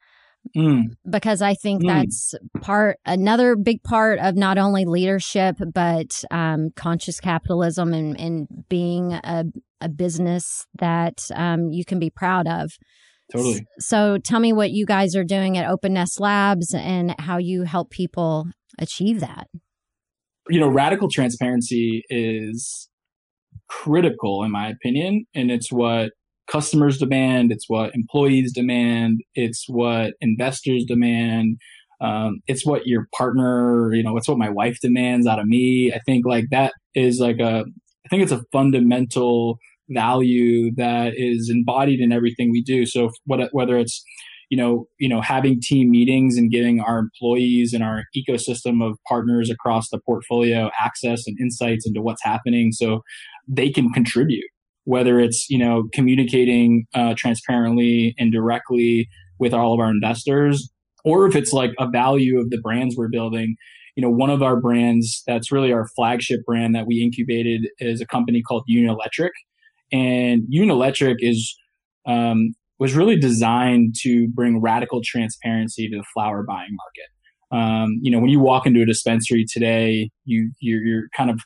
[0.56, 1.88] Mm, because I think Mm.
[1.88, 8.47] that's part, another big part of not only leadership, but um, conscious capitalism and, and
[8.69, 9.45] being a,
[9.82, 12.71] a business that um, you can be proud of.
[13.32, 13.65] totally.
[13.79, 17.63] So tell me what you guys are doing at Open Nest Labs and how you
[17.63, 19.47] help people achieve that.
[20.49, 22.89] You know, radical transparency is
[23.69, 26.12] critical in my opinion, and it's what
[26.51, 31.58] customers demand, it's what employees demand, it's what investors demand.
[32.01, 35.93] Um, it's what your partner, you know, it's what my wife demands out of me.
[35.93, 37.63] I think like that is like a,
[38.06, 39.58] I think it's a fundamental
[39.89, 42.86] value that is embodied in everything we do.
[42.86, 44.03] So what, whether it's,
[44.49, 48.97] you know, you know, having team meetings and giving our employees and our ecosystem of
[49.08, 53.01] partners across the portfolio access and insights into what's happening, so
[53.47, 54.43] they can contribute.
[54.85, 59.07] Whether it's you know communicating uh, transparently and directly
[59.39, 60.71] with all of our investors,
[61.03, 63.55] or if it's like a value of the brands we're building.
[63.95, 68.01] You know, one of our brands that's really our flagship brand that we incubated is
[68.01, 69.29] a company called Unilectric,
[69.91, 71.55] and Unilectric is
[72.07, 77.09] um, was really designed to bring radical transparency to the flower buying market.
[77.55, 81.39] Um, you know, when you walk into a dispensary today, you you're, you're kind of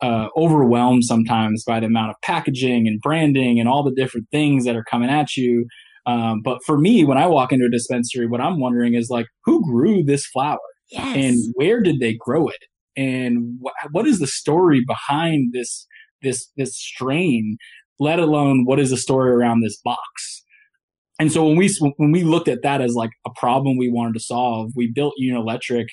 [0.00, 4.64] uh, overwhelmed sometimes by the amount of packaging and branding and all the different things
[4.64, 5.66] that are coming at you.
[6.06, 9.26] Um, but for me, when I walk into a dispensary, what I'm wondering is like,
[9.44, 10.58] who grew this flower?
[10.90, 11.16] Yes.
[11.16, 12.64] And where did they grow it?
[12.96, 15.86] And wh- what is the story behind this
[16.22, 17.58] this this strain?
[18.00, 20.44] Let alone what is the story around this box?
[21.18, 24.14] And so when we when we looked at that as like a problem we wanted
[24.14, 25.86] to solve, we built Unilectric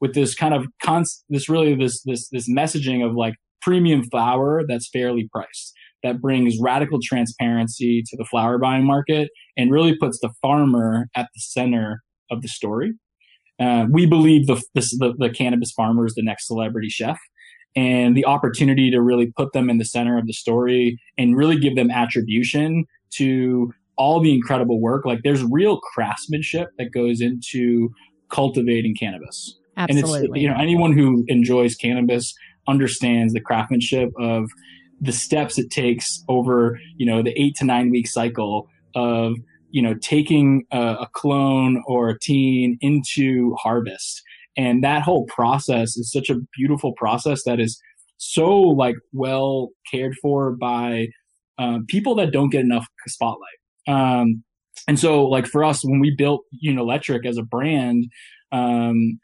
[0.00, 3.34] with this kind of const, this really this this this messaging of like
[3.64, 5.72] premium flower that's fairly priced
[6.02, 11.28] that brings radical transparency to the flower buying market and really puts the farmer at
[11.34, 12.92] the center of the story.
[13.58, 17.18] Uh, we believe the, the, the cannabis farmer is the next celebrity chef,
[17.74, 21.58] and the opportunity to really put them in the center of the story and really
[21.58, 25.06] give them attribution to all the incredible work.
[25.06, 27.90] Like there's real craftsmanship that goes into
[28.28, 29.58] cultivating cannabis.
[29.76, 30.18] Absolutely.
[30.18, 32.34] And it's, you know, anyone who enjoys cannabis
[32.68, 34.50] understands the craftsmanship of
[35.00, 39.34] the steps it takes over, you know, the eight to nine week cycle of,
[39.70, 44.22] you know, taking a, a clone or a teen into harvest.
[44.56, 47.80] And that whole process is such a beautiful process that is
[48.16, 51.08] so like well cared for by
[51.58, 53.58] um, people that don't get enough spotlight.
[53.88, 54.44] Um,
[54.86, 58.06] and so like for us, when we built Unilectric as a brand,
[58.52, 59.18] um,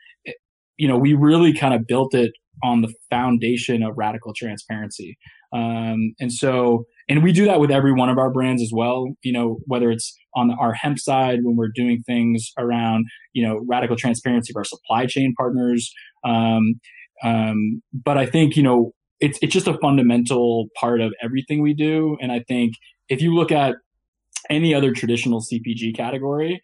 [0.77, 5.17] you know, we really kind of built it on the foundation of radical transparency.
[5.53, 9.07] Um, and so, and we do that with every one of our brands as well.
[9.23, 13.65] You know, whether it's on our hemp side when we're doing things around, you know,
[13.69, 15.93] radical transparency of our supply chain partners.
[16.25, 16.81] Um,
[17.23, 21.75] um, but I think, you know, it's, it's just a fundamental part of everything we
[21.75, 22.17] do.
[22.21, 22.75] And I think
[23.09, 23.75] if you look at
[24.49, 26.63] any other traditional CPG category,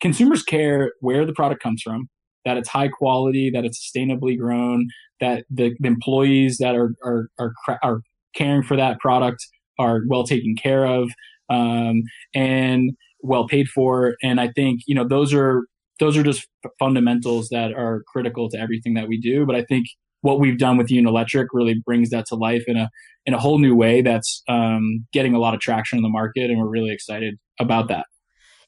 [0.00, 2.08] consumers care where the product comes from,
[2.44, 4.88] that it's high quality, that it's sustainably grown,
[5.20, 7.52] that the, the employees that are, are, are,
[7.82, 8.00] are
[8.34, 9.46] caring for that product
[9.78, 11.10] are well taken care of
[11.48, 12.02] um,
[12.34, 14.16] and well paid for.
[14.22, 15.64] And I think you know those are
[16.00, 19.46] those are just fundamentals that are critical to everything that we do.
[19.46, 19.86] But I think
[20.22, 22.88] what we've done with Unilectric really brings that to life in a
[23.26, 26.50] in a whole new way that's um, getting a lot of traction in the market,
[26.50, 28.06] and we're really excited about that.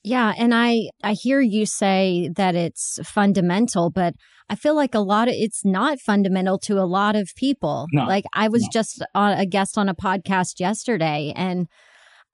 [0.05, 4.14] Yeah, and I I hear you say that it's fundamental, but
[4.51, 7.87] I feel like a lot of it's not fundamental to a lot of people.
[7.90, 8.69] No, like I was no.
[8.71, 11.67] just on a guest on a podcast yesterday and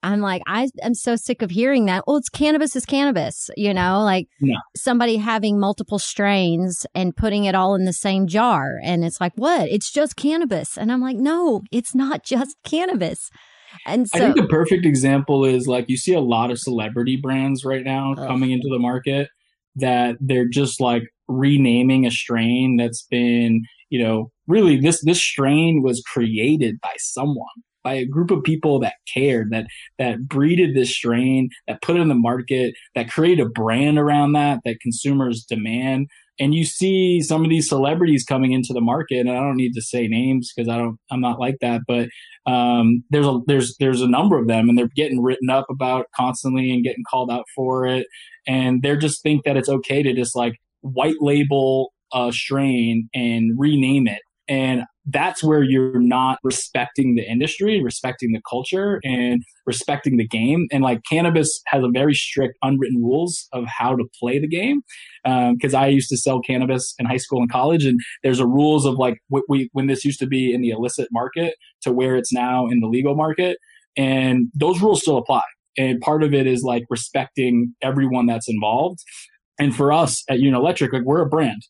[0.03, 2.03] I'm like I am so sick of hearing that.
[2.05, 4.57] Well, it's cannabis is cannabis, you know, like no.
[4.75, 9.33] somebody having multiple strains and putting it all in the same jar and it's like,
[9.35, 9.69] "What?
[9.69, 13.29] It's just cannabis." And I'm like, "No, it's not just cannabis."
[13.85, 17.17] And so, I think the perfect example is like you see a lot of celebrity
[17.17, 18.27] brands right now Ugh.
[18.27, 19.29] coming into the market
[19.75, 25.81] that they're just like renaming a strain that's been, you know, really this this strain
[25.81, 27.47] was created by someone,
[27.83, 32.01] by a group of people that cared, that that breeded this strain, that put it
[32.01, 36.07] in the market, that created a brand around that that consumers demand.
[36.41, 39.73] And you see some of these celebrities coming into the market, and I don't need
[39.73, 42.09] to say names because I don't, I'm not like that, but
[42.51, 46.07] um, there's a there's there's a number of them, and they're getting written up about
[46.15, 48.07] constantly and getting called out for it,
[48.47, 53.51] and they just think that it's okay to just like white label a strain and
[53.59, 60.17] rename it, and that's where you're not respecting the industry, respecting the culture, and respecting
[60.17, 60.67] the game.
[60.71, 64.81] And like cannabis has a very strict unwritten rules of how to play the game.
[65.23, 68.47] Because um, I used to sell cannabis in high school and college, and there's a
[68.47, 71.91] rules of like w- we, when this used to be in the illicit market to
[71.91, 73.57] where it's now in the legal market,
[73.97, 75.41] and those rules still apply.
[75.77, 78.99] And part of it is like respecting everyone that's involved.
[79.57, 81.61] And for us at Union Electric, like we're a brand.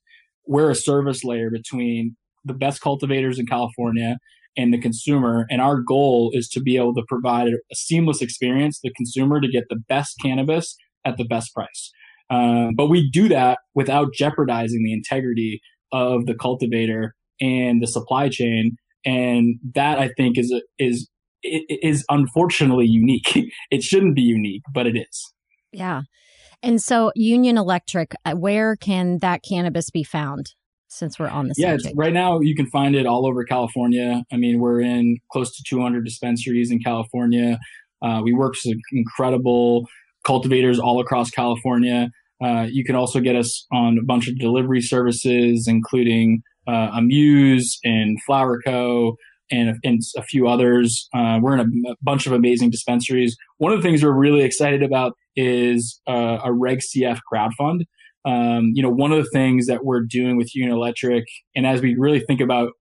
[0.47, 2.16] We're a service layer between
[2.46, 4.18] the best cultivators in California
[4.58, 5.46] and the consumer.
[5.50, 9.48] And our goal is to be able to provide a seamless experience the consumer to
[9.48, 10.76] get the best cannabis
[11.06, 11.92] at the best price.
[12.30, 15.62] Um, but we do that without jeopardizing the integrity
[15.92, 18.78] of the cultivator and the supply chain.
[19.06, 21.10] And that I think is is
[21.44, 23.52] is unfortunately unique.
[23.72, 25.34] it shouldn't be unique, but it is.
[25.72, 26.04] Yeah.
[26.64, 30.54] And so, Union Electric, uh, where can that cannabis be found?
[30.94, 34.24] Since we're on the yeah, subject, right now you can find it all over California.
[34.30, 37.58] I mean, we're in close to 200 dispensaries in California.
[38.02, 39.88] Uh, we work with incredible
[40.26, 42.10] cultivators all across California.
[42.44, 47.80] Uh, you can also get us on a bunch of delivery services, including uh, Amuse
[47.86, 49.16] and Flower Co.
[49.54, 51.10] And, and a few others.
[51.14, 53.36] Uh, we're in a, a, bunch of amazing dispensaries.
[53.58, 57.82] One of the things we're really excited about is uh, a Reg CF crowdfund.
[58.26, 61.82] Um, you know, one of the things that we're doing with Union Electric, and as
[61.82, 62.72] we really think about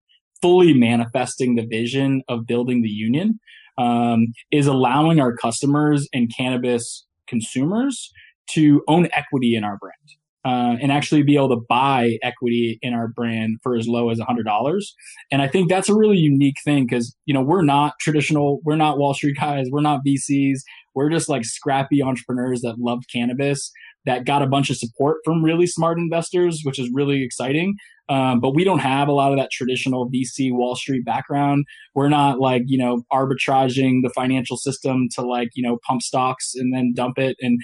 [0.42, 3.38] fully manifesting the vision of building the union,
[3.78, 8.10] um, is allowing our customers and cannabis consumers
[8.50, 9.94] to own equity in our brand.
[10.42, 14.18] Uh, and actually be able to buy equity in our brand for as low as
[14.18, 14.82] $100
[15.30, 18.74] and i think that's a really unique thing because you know we're not traditional we're
[18.74, 20.60] not wall street guys we're not vcs
[20.94, 23.70] we're just like scrappy entrepreneurs that love cannabis
[24.06, 27.74] that got a bunch of support from really smart investors which is really exciting
[28.08, 32.08] um, but we don't have a lot of that traditional vc wall street background we're
[32.08, 36.74] not like you know arbitraging the financial system to like you know pump stocks and
[36.74, 37.60] then dump it and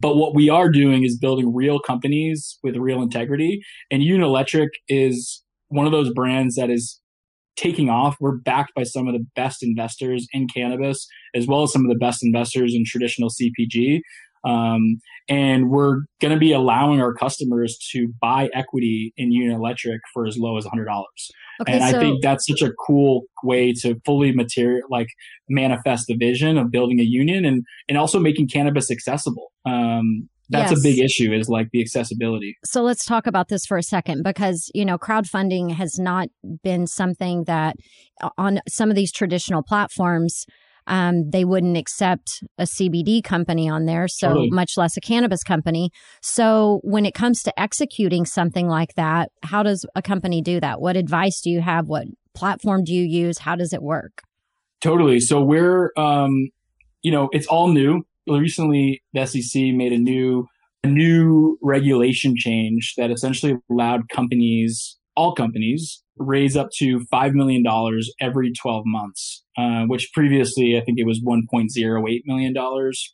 [0.00, 3.62] but what we are doing is building real companies with real integrity.
[3.90, 7.00] And Union Electric is one of those brands that is
[7.56, 8.16] taking off.
[8.20, 11.88] We're backed by some of the best investors in cannabis, as well as some of
[11.88, 14.00] the best investors in traditional CPG.
[14.44, 20.00] Um, and we're going to be allowing our customers to buy equity in Union Electric
[20.12, 20.94] for as low as $100.
[21.62, 25.08] Okay, and so- I think that's such a cool way to fully material, like
[25.48, 29.52] manifest the vision of building a union and, and also making cannabis accessible.
[29.64, 30.80] Um, that's yes.
[30.80, 32.56] a big issue is like the accessibility.
[32.64, 36.28] So let's talk about this for a second because, you know, crowdfunding has not
[36.62, 37.76] been something that
[38.22, 40.44] uh, on some of these traditional platforms
[40.86, 44.50] um, they wouldn't accept a CBD company on there, so totally.
[44.50, 45.90] much less a cannabis company.
[46.22, 50.80] So when it comes to executing something like that, how does a company do that?
[50.80, 51.86] What advice do you have?
[51.86, 53.38] What platform do you use?
[53.38, 54.22] How does it work?
[54.80, 55.20] Totally.
[55.20, 56.50] So we're, um,
[57.02, 58.04] you know, it's all new.
[58.26, 60.46] Recently, the SEC made a new
[60.82, 67.64] a new regulation change that essentially allowed companies, all companies, raise up to $5 million
[68.20, 72.54] every 12 months, uh, which previously I think it was $1.08 million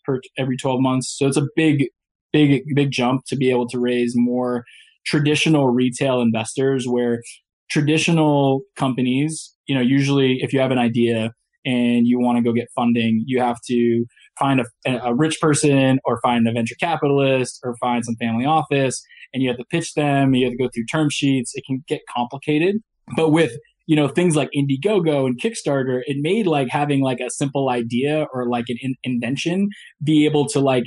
[0.04, 1.16] per every 12 months.
[1.16, 1.86] So it's a big,
[2.32, 4.64] big, big jump to be able to raise more
[5.06, 7.22] traditional retail investors where
[7.70, 11.32] traditional companies, you know, usually if you have an idea
[11.64, 14.04] and you want to go get funding, you have to
[14.38, 19.02] find a, a rich person or find a venture capitalist or find some family office
[19.32, 21.52] and you have to pitch them, you have to go through term sheets.
[21.54, 22.76] It can get complicated.
[23.16, 23.52] But with
[23.86, 28.26] you know things like Indiegogo and Kickstarter, it made like having like a simple idea
[28.32, 29.68] or like an in- invention
[30.02, 30.84] be able to like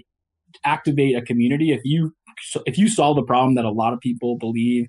[0.64, 1.72] activate a community.
[1.72, 2.14] If you
[2.66, 4.88] if you solve a problem that a lot of people believe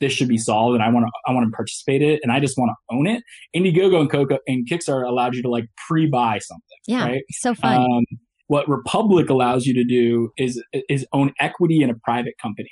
[0.00, 2.32] this should be solved and I want to I want to participate in it and
[2.32, 3.22] I just want to own it.
[3.54, 6.78] Indiegogo and Coco and Kickstarter allowed you to like pre-buy something.
[6.86, 7.22] Yeah, right?
[7.30, 7.78] so fun.
[7.78, 8.04] Um,
[8.48, 12.70] what Republic allows you to do is is own equity in a private company.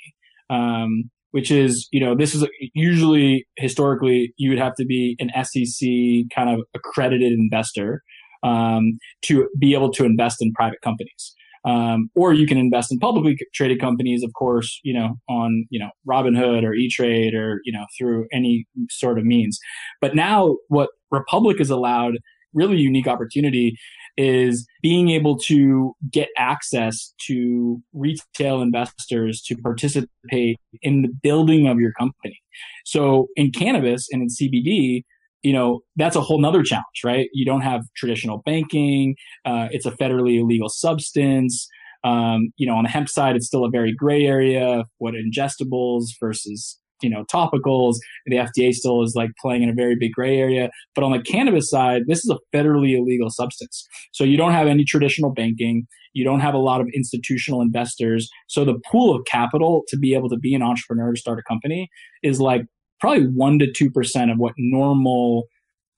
[0.49, 5.29] Um, which is, you know, this is usually historically you would have to be an
[5.43, 5.85] SEC
[6.33, 8.01] kind of accredited investor
[8.41, 11.35] um, to be able to invest in private companies.
[11.65, 15.77] Um, or you can invest in publicly traded companies, of course, you know, on, you
[15.77, 19.59] know, Robinhood or E-Trade or, you know, through any sort of means.
[19.99, 22.13] But now what Republic has allowed
[22.53, 23.75] really unique opportunity
[24.17, 31.79] is being able to get access to retail investors to participate in the building of
[31.79, 32.41] your company.
[32.85, 35.03] So in cannabis and in CBD,
[35.43, 37.29] you know, that's a whole nother challenge, right?
[37.33, 39.15] You don't have traditional banking.
[39.45, 41.67] Uh, it's a federally illegal substance.
[42.03, 44.85] Um, you know, on the hemp side, it's still a very gray area.
[44.97, 47.95] What ingestibles versus you know topicals.
[48.25, 50.69] The fda still is like playing in a very big gray area.
[50.93, 53.87] But on the cannabis side this is a federally illegal substance.
[54.11, 55.87] So you don't have any traditional banking.
[56.13, 58.29] You don't have a lot of institutional investors.
[58.47, 61.43] So the pool of capital to be able to be an entrepreneur to start a
[61.43, 61.89] company
[62.23, 62.61] is like
[63.01, 65.47] probably 1 to 2% of what normal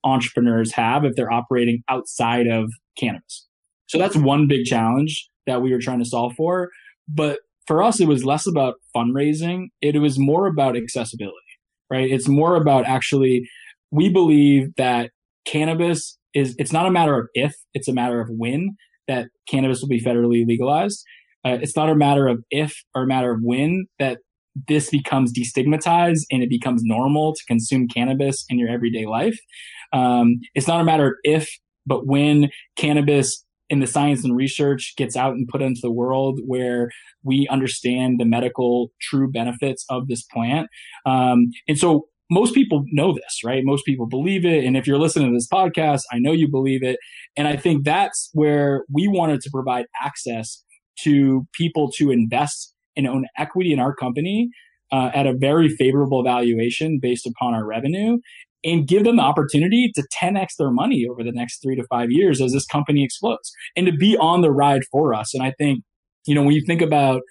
[0.04, 3.48] entrepreneurs have if they're operating outside of cannabis.
[3.88, 6.70] So that's one big challenge that we were trying to solve for.
[7.08, 9.68] But for us, it was less about fundraising.
[9.82, 11.36] It was more about accessibility,
[11.92, 12.10] right?
[12.10, 13.48] It's more about actually,
[13.92, 15.12] we believe that
[15.46, 19.82] cannabis is, it's not a matter of if, it's a matter of when that cannabis
[19.82, 21.04] will be federally legalized.
[21.46, 24.20] Uh, it's not a matter of if or a matter of when that
[24.68, 29.38] this becomes destigmatized and it becomes normal to consume cannabis in your everyday life.
[29.94, 31.50] Um, it's not a matter of if,
[31.86, 36.40] but when cannabis in the science and research gets out and put into the world
[36.46, 36.90] where
[37.24, 40.68] we understand the medical true benefits of this plant.
[41.06, 43.62] Um, and so most people know this, right?
[43.64, 44.66] Most people believe it.
[44.66, 46.98] And if you're listening to this podcast, I know you believe it.
[47.36, 50.64] And I think that's where we wanted to provide access
[51.04, 54.50] to people to invest and own equity in our company
[54.92, 58.18] uh, at a very favorable valuation based upon our revenue
[58.64, 62.12] and give them the opportunity to 10x their money over the next three to five
[62.12, 65.34] years as this company explodes and to be on the ride for us.
[65.34, 65.84] And I think,
[66.26, 67.22] you know, when you think about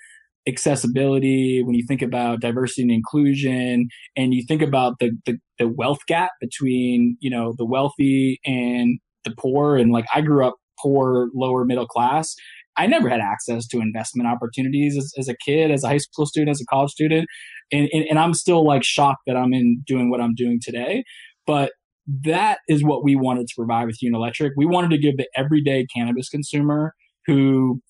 [0.49, 5.69] accessibility, when you think about diversity and inclusion, and you think about the, the, the
[5.69, 10.55] wealth gap between, you know, the wealthy and the poor, and like I grew up
[10.81, 12.35] poor, lower middle class.
[12.79, 16.27] I never had access to investment opportunities as, as a kid, as a high school
[16.27, 17.27] student, as a college student.
[17.73, 21.05] And, and, and I'm still like shocked that I'm in doing what I'm doing today.
[21.47, 21.73] But
[22.25, 24.51] that is what we wanted to provide with Unilectric.
[24.57, 26.95] We wanted to give the everyday cannabis consumer
[27.27, 27.81] who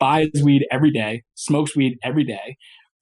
[0.00, 2.56] buys weed every day, smokes weed every day.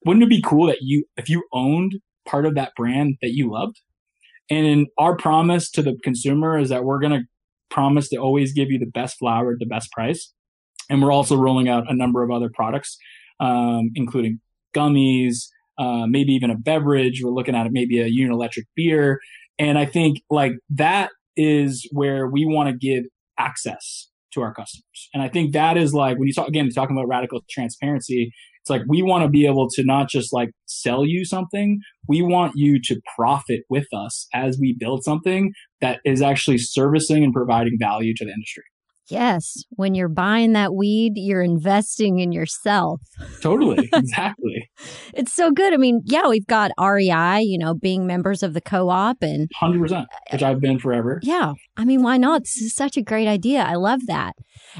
[0.04, 1.94] Wouldn't it be cool that you, if you owned
[2.26, 3.80] part of that brand that you loved?
[4.50, 7.26] And our promise to the consumer is that we're going to
[7.70, 10.32] promise to always give you the best flower at the best price.
[10.90, 12.98] And we're also rolling out a number of other products,
[13.38, 14.40] um, including
[14.74, 15.46] gummies,
[15.80, 17.22] uh, maybe even a beverage.
[17.24, 19.18] We're looking at it, maybe a Unilectric beer.
[19.58, 23.04] And I think like that is where we want to give
[23.38, 25.08] access to our customers.
[25.14, 28.70] And I think that is like when you talk again, talking about radical transparency, it's
[28.70, 32.52] like we want to be able to not just like sell you something, we want
[32.56, 37.78] you to profit with us as we build something that is actually servicing and providing
[37.78, 38.64] value to the industry.
[39.10, 39.64] Yes.
[39.70, 43.00] When you're buying that weed, you're investing in yourself.
[43.40, 43.88] Totally.
[44.00, 44.70] Exactly.
[45.14, 45.74] it's so good.
[45.74, 49.48] I mean, yeah, we've got REI, you know, being members of the co op and
[49.60, 51.20] 100%, which I've been forever.
[51.22, 51.52] Yeah.
[51.76, 52.42] I mean, why not?
[52.42, 53.62] This is such a great idea.
[53.62, 54.34] I love that.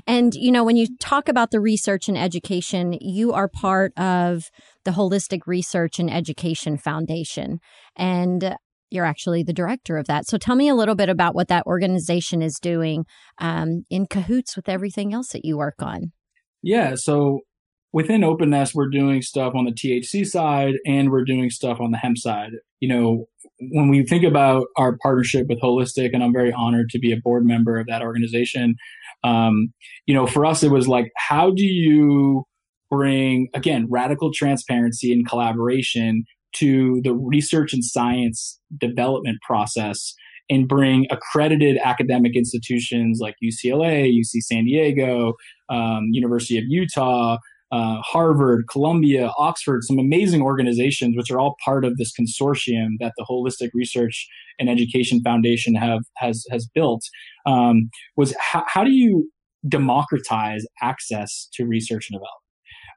[0.07, 4.45] And, you know, when you talk about the research and education, you are part of
[4.85, 7.59] the Holistic Research and Education Foundation.
[7.97, 8.57] And
[8.91, 10.27] you're actually the director of that.
[10.27, 13.05] So tell me a little bit about what that organization is doing
[13.39, 16.13] um, in cahoots with everything else that you work on.
[16.63, 16.95] Yeah.
[16.97, 17.41] So
[17.93, 21.99] within OpenNest, we're doing stuff on the THC side and we're doing stuff on the
[21.99, 22.51] hemp side.
[22.81, 23.27] You know,
[23.73, 27.21] when we think about our partnership with Holistic, and I'm very honored to be a
[27.23, 28.77] board member of that organization,
[29.23, 29.73] um,
[30.07, 32.45] you know, for us, it was like, how do you
[32.91, 36.25] bring, again, radical transparency and collaboration
[36.55, 40.15] to the research and science development process
[40.49, 45.35] and bring accredited academic institutions like UCLA, UC San Diego,
[45.69, 47.39] um, University of Utah,
[47.73, 53.13] uh, Harvard, Columbia, Oxford, some amazing organizations which are all part of this consortium that
[53.17, 54.27] the Holistic Research
[54.59, 57.03] and Education Foundation have has has built.
[57.47, 59.31] Um, was how, how do you
[59.69, 62.40] democratize access to research and development?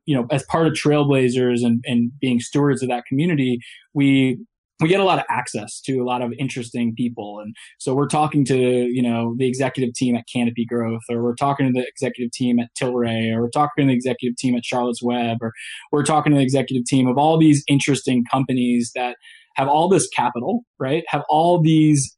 [0.06, 3.60] You know, as part of Trailblazers and, and being stewards of that community,
[3.94, 4.38] we
[4.80, 7.40] we get a lot of access to a lot of interesting people.
[7.40, 11.36] And so we're talking to, you know, the executive team at Canopy Growth, or we're
[11.36, 14.66] talking to the executive team at Tilray, or we're talking to the executive team at
[14.66, 15.54] Charlotte's Web, or
[15.92, 19.16] we're talking to the executive team of all these interesting companies that
[19.56, 21.04] have all this capital, right?
[21.08, 22.18] Have all these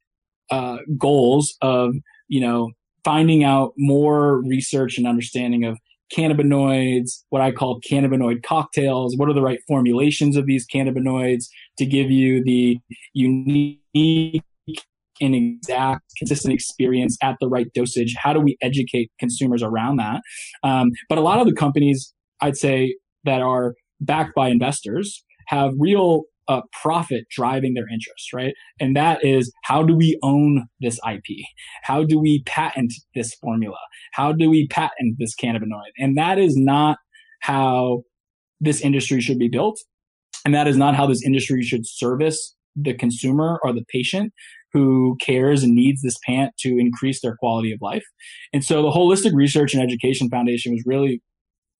[0.50, 1.94] uh, goals of,
[2.30, 2.72] you know,
[3.04, 5.78] finding out more research and understanding of
[6.14, 9.18] cannabinoids, what I call cannabinoid cocktails.
[9.18, 11.46] What are the right formulations of these cannabinoids
[11.78, 12.80] to give you the
[13.14, 13.82] unique
[15.22, 18.16] and exact consistent experience at the right dosage?
[18.18, 20.22] How do we educate consumers around that?
[20.64, 25.74] Um, but a lot of the companies, I'd say, that are backed by investors have
[25.78, 28.54] real uh, profit driving their interests, right?
[28.80, 31.46] And that is how do we own this IP?
[31.84, 33.78] How do we patent this formula?
[34.14, 35.92] How do we patent this cannabinoid?
[35.98, 36.98] And that is not
[37.42, 38.04] how
[38.60, 39.80] this industry should be built.
[40.44, 44.34] And that is not how this industry should service the consumer or the patient
[44.74, 48.04] who cares and needs this pant to increase their quality of life.
[48.52, 51.22] And so the Holistic Research and Education Foundation was really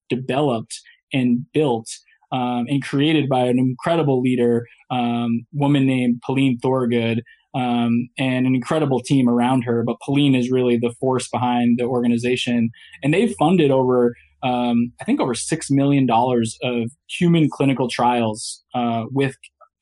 [0.10, 0.80] developed
[1.12, 1.88] and built
[2.32, 7.24] um, and created by an incredible leader, um, woman named Pauline Thorogood,
[7.54, 9.84] um, and an incredible team around her.
[9.84, 12.70] But Pauline is really the force behind the organization,
[13.04, 14.16] and they've funded over.
[14.44, 19.36] Um, I think over six million dollars of human clinical trials uh, with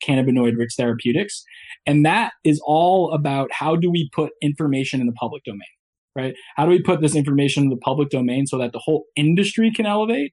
[0.06, 1.44] cannabinoid rich therapeutics,
[1.86, 5.60] and that is all about how do we put information in the public domain,
[6.16, 6.34] right?
[6.56, 9.70] How do we put this information in the public domain so that the whole industry
[9.70, 10.32] can elevate?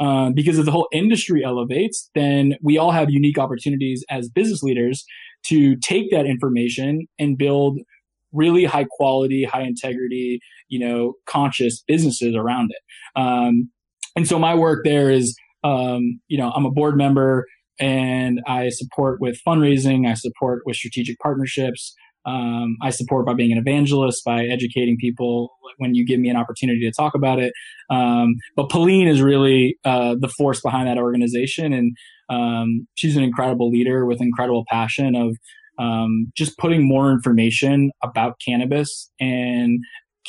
[0.00, 4.62] Um, because if the whole industry elevates, then we all have unique opportunities as business
[4.62, 5.04] leaders
[5.46, 7.78] to take that information and build
[8.32, 13.20] really high quality, high integrity, you know, conscious businesses around it.
[13.20, 13.70] Um,
[14.16, 17.46] and so my work there is, um, you know, I'm a board member
[17.78, 20.08] and I support with fundraising.
[20.08, 21.94] I support with strategic partnerships.
[22.24, 26.36] Um, I support by being an evangelist, by educating people when you give me an
[26.36, 27.52] opportunity to talk about it.
[27.90, 31.96] Um, but Pauline is really uh, the force behind that organization, and
[32.28, 35.36] um, she's an incredible leader with incredible passion of
[35.78, 39.80] um, just putting more information about cannabis and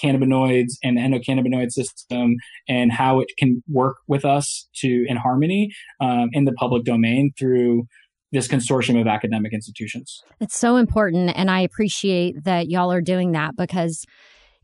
[0.01, 2.35] cannabinoids and the endocannabinoid system
[2.67, 5.71] and how it can work with us to in harmony
[6.01, 7.85] um, in the public domain through
[8.33, 10.21] this consortium of academic institutions.
[10.41, 11.31] It's so important.
[11.35, 14.05] And I appreciate that y'all are doing that because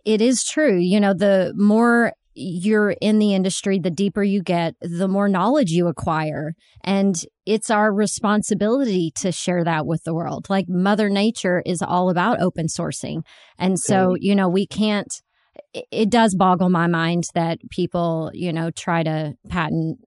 [0.05, 0.77] it is true.
[0.77, 5.71] You know, the more you're in the industry, the deeper you get, the more knowledge
[5.71, 6.53] you acquire.
[6.83, 7.15] And
[7.45, 10.47] it's our responsibility to share that with the world.
[10.49, 13.21] Like Mother Nature is all about open sourcing.
[13.57, 15.13] And so, you know, we can't,
[15.73, 19.99] it does boggle my mind that people, you know, try to patent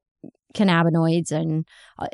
[0.52, 1.66] cannabinoids and
[1.98, 2.06] uh,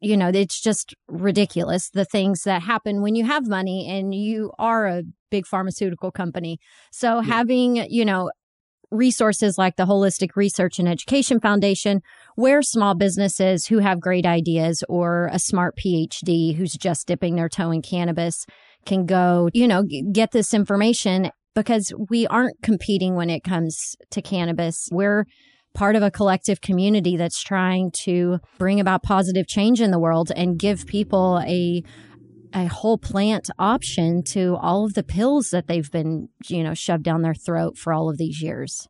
[0.00, 4.52] you know it's just ridiculous the things that happen when you have money and you
[4.58, 6.58] are a big pharmaceutical company
[6.92, 7.22] so yeah.
[7.22, 8.30] having you know
[8.90, 12.00] resources like the holistic research and education foundation
[12.36, 17.48] where small businesses who have great ideas or a smart phd who's just dipping their
[17.48, 18.46] toe in cannabis
[18.84, 19.82] can go you know
[20.12, 25.24] get this information because we aren't competing when it comes to cannabis we're
[25.76, 30.32] part of a collective community that's trying to bring about positive change in the world
[30.34, 31.82] and give people a
[32.54, 37.02] a whole plant option to all of the pills that they've been, you know, shoved
[37.02, 38.88] down their throat for all of these years.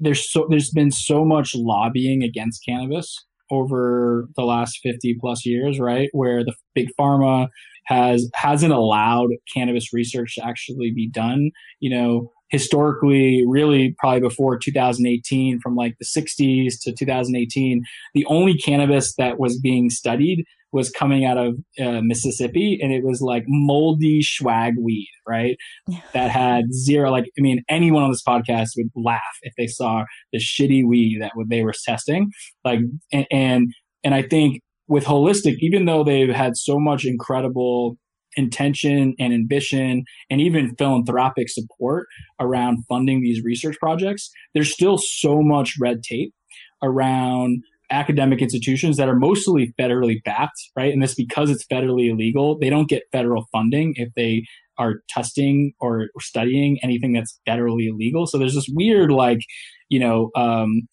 [0.00, 5.78] There's so there's been so much lobbying against cannabis over the last 50 plus years,
[5.78, 6.08] right?
[6.12, 7.48] Where the big pharma
[7.86, 11.50] has hasn't allowed cannabis research to actually be done.
[11.78, 17.82] You know, historically, really probably before 2018, from like the 60s to 2018,
[18.14, 23.02] the only cannabis that was being studied was coming out of uh, Mississippi, and it
[23.02, 25.56] was like moldy swag weed, right?
[25.88, 26.00] Yeah.
[26.12, 27.10] That had zero.
[27.10, 31.22] Like, I mean, anyone on this podcast would laugh if they saw the shitty weed
[31.22, 32.30] that they were testing.
[32.64, 32.80] Like,
[33.12, 33.72] and and,
[34.04, 37.96] and I think with holistic, even though they've had so much incredible
[38.36, 42.06] intention and ambition and even philanthropic support
[42.40, 46.32] around funding these research projects, there's still so much red tape
[46.82, 50.92] around academic institutions that are mostly federally backed, right?
[50.92, 54.44] And this because it's federally illegal, they don't get federal funding if they
[54.78, 58.26] are testing or studying anything that's federally illegal.
[58.26, 59.40] So there's this weird, like,
[59.88, 60.88] you know, um,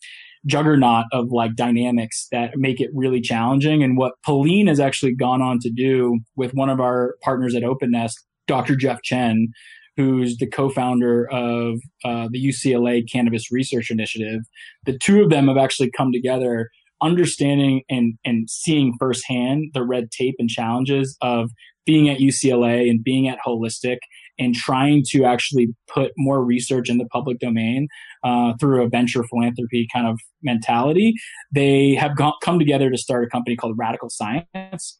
[0.45, 3.83] juggernaut of like dynamics that make it really challenging.
[3.83, 7.63] And what Pauline has actually gone on to do with one of our partners at
[7.63, 8.15] OpenNest,
[8.47, 8.75] Dr.
[8.75, 9.47] Jeff Chen,
[9.95, 14.41] who's the co-founder of uh, the UCLA Cannabis Research Initiative.
[14.85, 16.69] The two of them have actually come together
[17.01, 21.51] understanding and, and seeing firsthand the red tape and challenges of
[21.85, 23.97] being at UCLA and being at Holistic
[24.39, 27.87] and trying to actually put more research in the public domain
[28.23, 31.13] uh, through a venture philanthropy kind of mentality.
[31.53, 32.11] They have
[32.41, 34.97] come together to start a company called Radicle Science.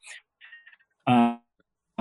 [1.07, 1.35] Uh,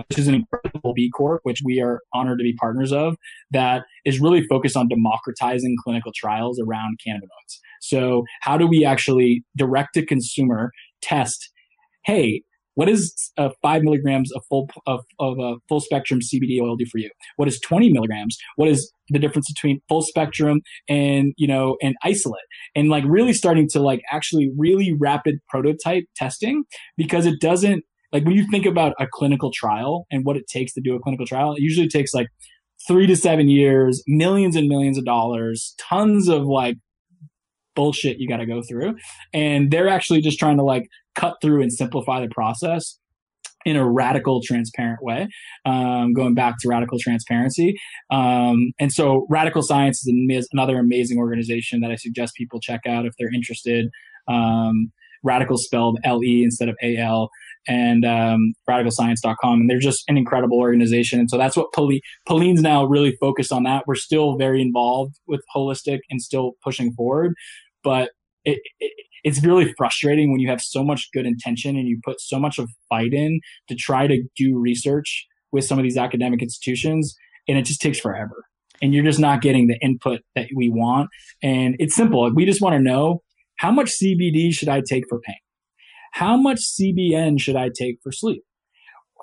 [0.08, 3.16] which is an incredible B Corp, which we are honored to be partners of,
[3.50, 7.58] that is really focused on democratizing clinical trials around cannabinoids.
[7.80, 10.72] So, how do we actually direct to consumer
[11.02, 11.50] test?
[12.04, 12.42] Hey,
[12.74, 16.86] what does uh, five milligrams of full of, of a full spectrum CBD oil do
[16.90, 17.10] for you?
[17.36, 18.36] What is 20 milligrams?
[18.56, 22.44] What is the difference between full spectrum and you know and isolate?
[22.74, 26.64] And like really starting to like actually really rapid prototype testing
[26.96, 30.72] because it doesn't like when you think about a clinical trial and what it takes
[30.74, 32.28] to do a clinical trial, it usually takes like
[32.86, 36.76] three to seven years, millions and millions of dollars, tons of like
[37.74, 38.96] bullshit you got to go through.
[39.32, 42.98] And they're actually just trying to like cut through and simplify the process
[43.64, 45.28] in a radical, transparent way,
[45.64, 47.76] um, going back to radical transparency.
[48.10, 53.06] Um, and so, Radicle Science is another amazing organization that I suggest people check out
[53.06, 53.88] if they're interested.
[54.26, 54.92] Um,
[55.22, 57.30] radical spelled L E instead of A L.
[57.66, 59.60] and um, radiclescience.com.
[59.60, 61.20] And they're just an incredible organization.
[61.20, 63.84] And so that's what Pauline's now really focused on that.
[63.86, 67.34] We're still very involved with holistic and still pushing forward.
[67.84, 68.10] But
[68.44, 68.92] it, it,
[69.24, 72.58] it's really frustrating when you have so much good intention and you put so much
[72.58, 77.14] of fight in to try to do research with some of these academic institutions
[77.48, 78.44] and it just takes forever
[78.80, 81.08] and you're just not getting the input that we want
[81.42, 83.22] and it's simple we just want to know
[83.56, 85.36] how much cbd should i take for pain
[86.12, 88.42] how much cbn should i take for sleep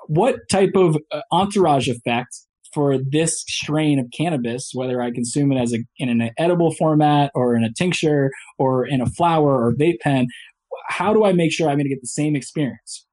[0.06, 2.36] what type of uh, entourage effect
[2.72, 7.30] for this strain of cannabis, whether I consume it as a in an edible format
[7.34, 10.28] or in a tincture or in a flower or vape pen,
[10.88, 13.06] how do I make sure I'm going to get the same experience?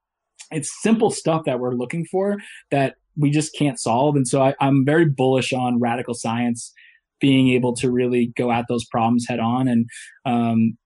[0.51, 2.38] It's simple stuff that we're looking for
[2.71, 4.15] that we just can't solve.
[4.15, 6.71] And so I, I'm very bullish on Radicle Science
[7.19, 9.67] being able to really go at those problems head on.
[9.67, 9.86] And
[10.25, 10.78] um,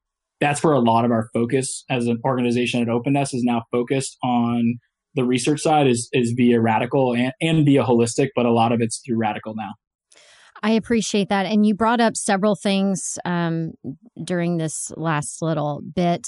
[0.42, 3.64] that's where a lot of our focus as an organization at Open Nest is now
[3.72, 4.80] focused on
[5.14, 8.82] the research side is is via Radicle and, and via holistic, but a lot of
[8.82, 9.72] it's through Radicle now.
[10.64, 11.46] I appreciate that.
[11.46, 13.72] And you brought up several things um,
[14.24, 16.28] during this last little bit.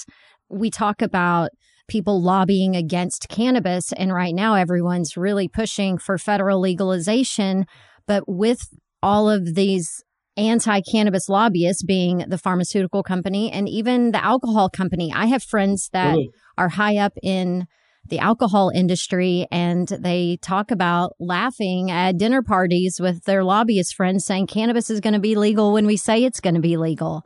[0.49, 1.51] We talk about
[1.87, 7.65] people lobbying against cannabis, and right now everyone's really pushing for federal legalization.
[8.07, 8.67] But with
[9.01, 10.03] all of these
[10.37, 15.89] anti cannabis lobbyists being the pharmaceutical company and even the alcohol company, I have friends
[15.93, 16.31] that really?
[16.57, 17.67] are high up in
[18.09, 24.25] the alcohol industry and they talk about laughing at dinner parties with their lobbyist friends
[24.25, 27.25] saying cannabis is going to be legal when we say it's going to be legal.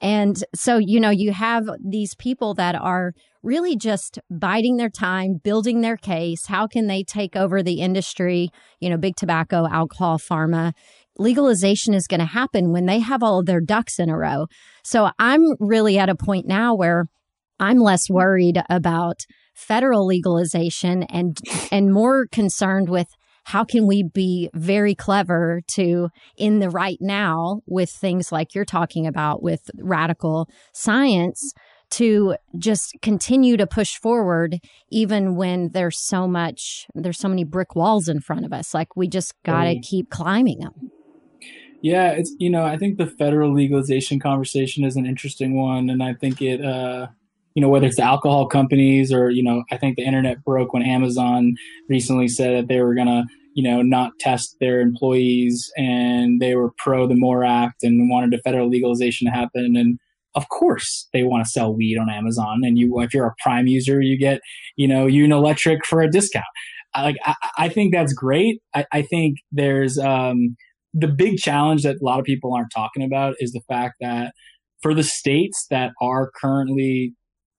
[0.00, 5.40] And so, you know, you have these people that are really just biding their time,
[5.42, 6.46] building their case.
[6.46, 8.50] How can they take over the industry?
[8.80, 10.72] You know, big tobacco, alcohol, pharma.
[11.18, 14.46] Legalization is going to happen when they have all of their ducks in a row.
[14.82, 17.06] So I'm really at a point now where
[17.60, 21.38] I'm less worried about federal legalization and
[21.70, 23.08] and more concerned with
[23.44, 28.64] how can we be very clever to in the right now with things like you're
[28.64, 31.52] talking about with Radicle Science
[31.90, 34.58] to just continue to push forward
[34.90, 38.74] even when there's so much there's so many brick walls in front of us.
[38.74, 40.90] Like we just got to keep climbing them
[41.84, 46.02] yeah it's you know i think the federal legalization conversation is an interesting one and
[46.02, 47.06] i think it uh
[47.54, 50.72] you know, whether it's the alcohol companies or, you know, I think the internet broke
[50.72, 51.54] when Amazon
[51.88, 53.24] recently said that they were to,
[53.54, 58.34] you know, not test their employees and they were pro the MORE Act and wanted
[58.34, 59.76] a federal legalization to happen.
[59.76, 59.98] And
[60.34, 62.62] of course they want to sell weed on Amazon.
[62.64, 64.40] And you, if you're a prime user, you get,
[64.74, 66.44] you know, you Electric for a discount.
[66.96, 68.60] Like, I, I think that's great.
[68.74, 70.56] I, I think there's, um,
[70.94, 74.32] the big challenge that a lot of people aren't talking about is the fact that
[74.80, 77.14] for the states that are currently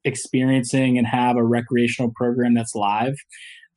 [0.06, 3.16] experiencing and have a recreational program that's live,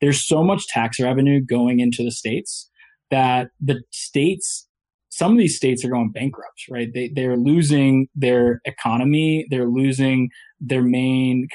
[0.01, 2.69] there's so much tax revenue going into the states
[3.11, 4.65] that the states
[5.11, 6.89] some of these states are going bankrupt, right?
[6.93, 10.29] They they're losing their economy, they're losing
[10.61, 11.47] their main,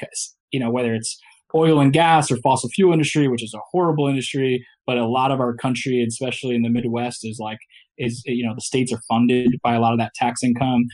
[0.51, 1.17] you know, whether it's
[1.55, 5.31] oil and gas or fossil fuel industry, which is a horrible industry, but a lot
[5.31, 7.59] of our country, especially in the Midwest, is like
[7.97, 10.85] is you know the states are funded by a lot of that tax income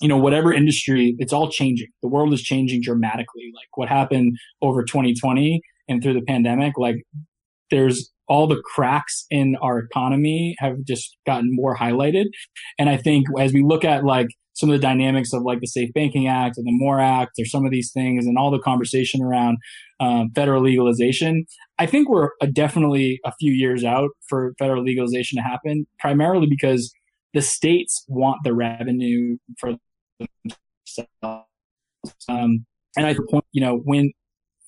[0.00, 1.88] you know, whatever industry, it's all changing.
[2.02, 3.52] The world is changing dramatically.
[3.54, 6.96] Like what happened over 2020 and through the pandemic, like
[7.70, 12.26] there's all the cracks in our economy have just gotten more highlighted.
[12.78, 15.66] And I think as we look at like some of the dynamics of like the
[15.66, 18.58] Safe Banking Act and the MORE Act or some of these things and all the
[18.58, 19.58] conversation around
[20.00, 21.44] um, federal legalization,
[21.80, 26.92] I think we're definitely a few years out for federal legalization to happen, primarily because
[27.32, 29.76] the states want the revenue for
[32.28, 32.66] um,
[32.96, 34.12] and I point, you know, when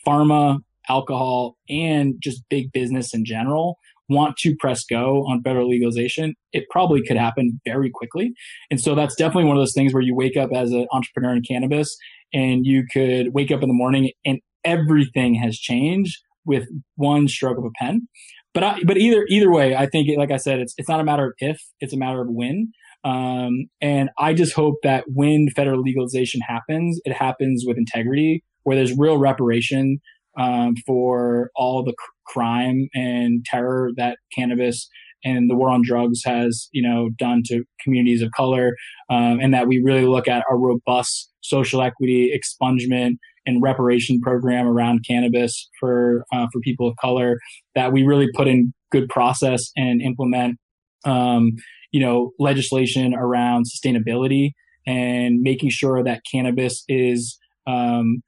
[0.06, 3.76] pharma, alcohol, and just big business in general
[4.08, 8.32] want to press go on federal legalization, it probably could happen very quickly.
[8.70, 11.36] And so that's definitely one of those things where you wake up as an entrepreneur
[11.36, 11.94] in cannabis
[12.32, 17.58] and you could wake up in the morning and everything has changed with one stroke
[17.58, 18.08] of a pen.
[18.54, 21.04] But I, but either either way, I think, like I said, it's it's not a
[21.04, 22.72] matter of if, it's a matter of when.
[23.04, 28.76] Um, and I just hope that when federal legalization happens, it happens with integrity, where
[28.76, 30.00] there's real reparation
[30.38, 34.88] um, for all the cr- crime and terror that cannabis
[35.24, 38.76] and the war on drugs has, you know, done to communities of color,
[39.08, 43.14] um, and that we really look at a robust social equity expungement
[43.46, 47.38] and reparation program around cannabis for uh, for people of color.
[47.74, 50.58] That we really put in good process and implement
[51.04, 51.52] um,
[51.92, 54.52] you know, legislation around sustainability
[54.86, 58.22] and making sure that cannabis is um,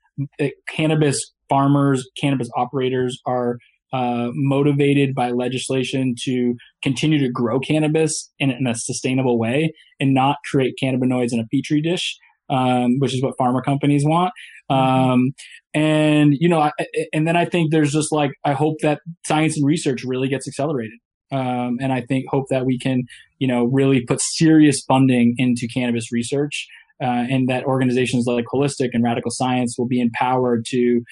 [0.68, 3.58] cannabis farmers, cannabis operators are
[3.92, 10.12] uh, motivated by legislation to continue to grow cannabis in, in, a sustainable way and
[10.12, 12.16] not create cannabinoids in a petri dish,
[12.48, 14.32] um, which is what pharma companies want.
[14.70, 15.10] Mm-hmm.
[15.10, 15.30] Um,
[15.72, 16.70] and you know, I,
[17.12, 20.46] and then I think there's just like I hope that science and research really gets
[20.48, 20.98] accelerated.
[21.32, 23.04] Um, and I think hope that we can,
[23.38, 26.66] you know, really put serious funding into cannabis research,
[27.02, 31.02] uh, and that organizations like Holistic and Radicle Science will be empowered to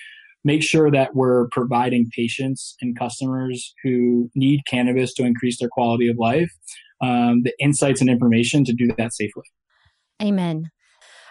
[0.45, 6.09] make sure that we're providing patients and customers who need cannabis to increase their quality
[6.09, 6.51] of life
[7.03, 9.45] um, the insights and information to do that safely.
[10.23, 10.71] Amen.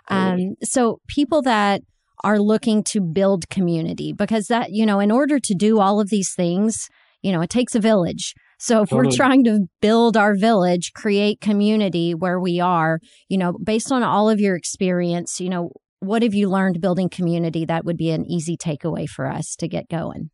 [0.09, 1.81] Um, so people that
[2.23, 6.09] are looking to build community because that you know in order to do all of
[6.09, 6.87] these things
[7.21, 9.07] you know it takes a village so if totally.
[9.07, 14.03] we're trying to build our village create community where we are you know based on
[14.03, 15.71] all of your experience you know
[16.01, 19.67] what have you learned building community that would be an easy takeaway for us to
[19.67, 20.31] get going?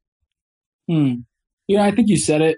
[0.89, 1.13] Hmm.
[1.67, 2.57] Yeah, I think you said it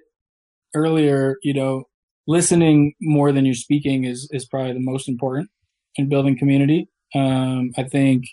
[0.76, 1.36] earlier.
[1.42, 1.84] You know,
[2.28, 5.50] listening more than you're speaking is is probably the most important
[5.96, 6.88] in building community.
[7.16, 8.26] Um, I think,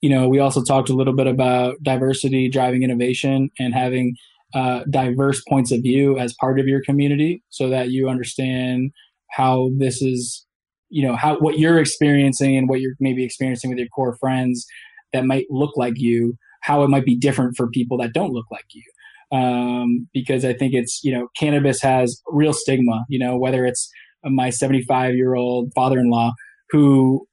[0.00, 4.14] you know, we also talked a little bit about diversity driving innovation and having
[4.54, 8.92] uh, diverse points of view as part of your community, so that you understand
[9.30, 10.46] how this is
[10.88, 14.66] you know how what you're experiencing and what you're maybe experiencing with your core friends
[15.12, 18.46] that might look like you how it might be different for people that don't look
[18.50, 18.82] like you.
[19.36, 23.90] Um, because i think it's you know cannabis has real stigma you know whether it's
[24.22, 26.30] my 75 year old father-in-law
[26.70, 27.26] who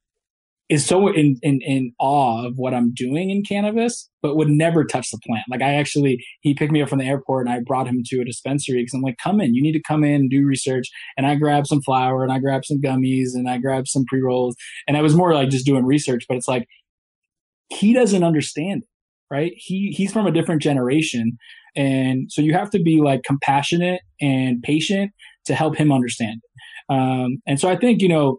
[0.70, 4.84] is so in, in, in awe of what I'm doing in cannabis, but would never
[4.84, 5.44] touch the plant.
[5.50, 8.20] Like I actually, he picked me up from the airport and I brought him to
[8.20, 10.88] a dispensary because I'm like, come in, you need to come in and do research.
[11.18, 14.22] And I grabbed some flower and I grabbed some gummies and I grabbed some pre
[14.22, 14.56] rolls.
[14.88, 16.66] And I was more like just doing research, but it's like,
[17.68, 18.88] he doesn't understand it,
[19.30, 19.52] right?
[19.56, 21.36] He, he's from a different generation.
[21.76, 25.12] And so you have to be like compassionate and patient
[25.46, 26.92] to help him understand it.
[26.94, 28.38] Um, and so I think, you know,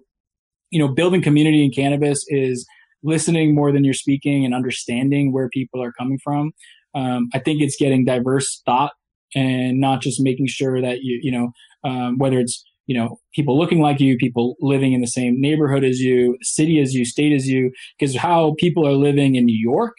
[0.75, 2.67] you know, building community in cannabis is
[3.01, 6.51] listening more than you're speaking and understanding where people are coming from.
[6.93, 8.91] Um, I think it's getting diverse thought
[9.33, 11.51] and not just making sure that you, you know,
[11.85, 15.85] um, whether it's, you know, people looking like you, people living in the same neighborhood
[15.85, 19.57] as you, city as you, state as you, because how people are living in New
[19.57, 19.95] York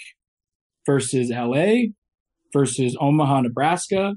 [0.85, 1.87] versus LA
[2.53, 4.13] versus Omaha, Nebraska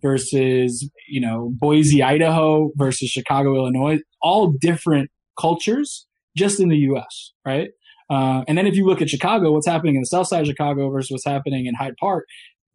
[0.00, 6.06] versus, you know, Boise, Idaho versus Chicago, Illinois, all different cultures
[6.36, 7.68] just in the US, right?
[8.10, 10.46] Uh, and then if you look at Chicago, what's happening in the south side of
[10.46, 12.26] Chicago versus what's happening in Hyde Park,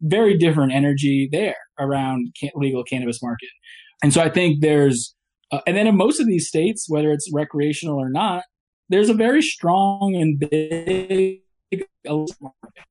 [0.02, 3.48] very different energy there around can- legal cannabis market.
[4.02, 5.14] And so I think there's,
[5.52, 8.44] uh, and then in most of these states, whether it's recreational or not,
[8.88, 11.42] there's a very strong and big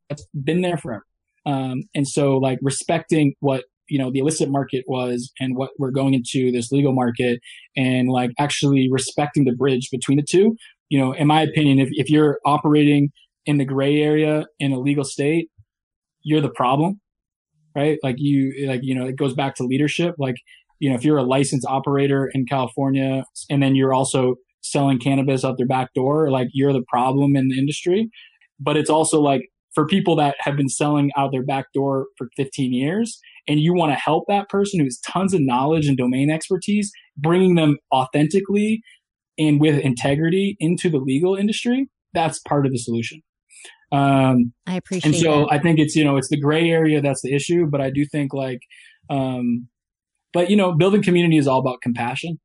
[0.10, 1.06] that's been there forever.
[1.46, 5.92] Um, and so like respecting what you know the illicit market was and what we're
[5.92, 7.40] going into this legal market
[7.76, 10.56] and like actually respecting the bridge between the two.
[10.90, 13.12] You know in my opinion if, if you're operating
[13.46, 15.50] in the gray area in a legal state
[16.22, 17.00] you're the problem
[17.76, 17.98] right?
[18.04, 20.16] Like you like you know it goes back to leadership.
[20.18, 20.36] Like
[20.80, 25.46] you know if you're a licensed operator in california and then you're also selling cannabis
[25.46, 28.10] out their back door like you're the problem in the industry.
[28.60, 32.28] But it's also like for people that have been selling out their back door for
[32.36, 33.20] 15 years
[33.50, 36.92] and you want to help that person who has tons of knowledge and domain expertise,
[37.18, 38.82] bringing them authentically
[39.40, 43.22] and with integrity into the legal industry, that's part of the solution.
[43.92, 45.10] Um, I appreciate.
[45.10, 45.16] It.
[45.16, 45.54] And so that.
[45.54, 48.06] I think it's you know it's the gray area that's the issue, but I do
[48.06, 48.60] think like,
[49.10, 49.68] um,
[50.32, 52.40] but you know, building community is all about compassion.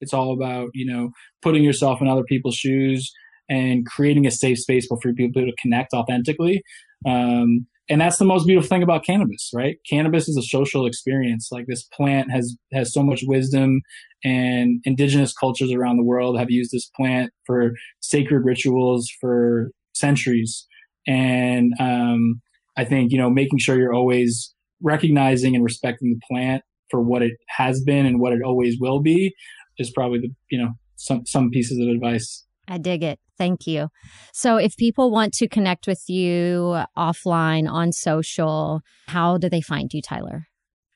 [0.00, 1.10] It's all about you know
[1.42, 3.12] putting yourself in other people's shoes
[3.50, 6.62] and creating a safe space for people to connect authentically.
[7.06, 9.76] Um, and that's the most beautiful thing about cannabis right?
[9.88, 11.48] Cannabis is a social experience.
[11.50, 13.82] Like this plant has has so much wisdom
[14.24, 20.66] and indigenous cultures around the world have used this plant for sacred rituals for centuries.
[21.06, 22.42] And um,
[22.76, 27.22] i think you know making sure you're always recognizing and respecting the plant for what
[27.22, 29.34] it has been and what it always will be
[29.78, 32.44] is probably the you know some some pieces of advice.
[32.66, 33.18] I dig it.
[33.38, 33.88] Thank you.
[34.32, 39.92] So, if people want to connect with you offline on social, how do they find
[39.92, 40.48] you, Tyler?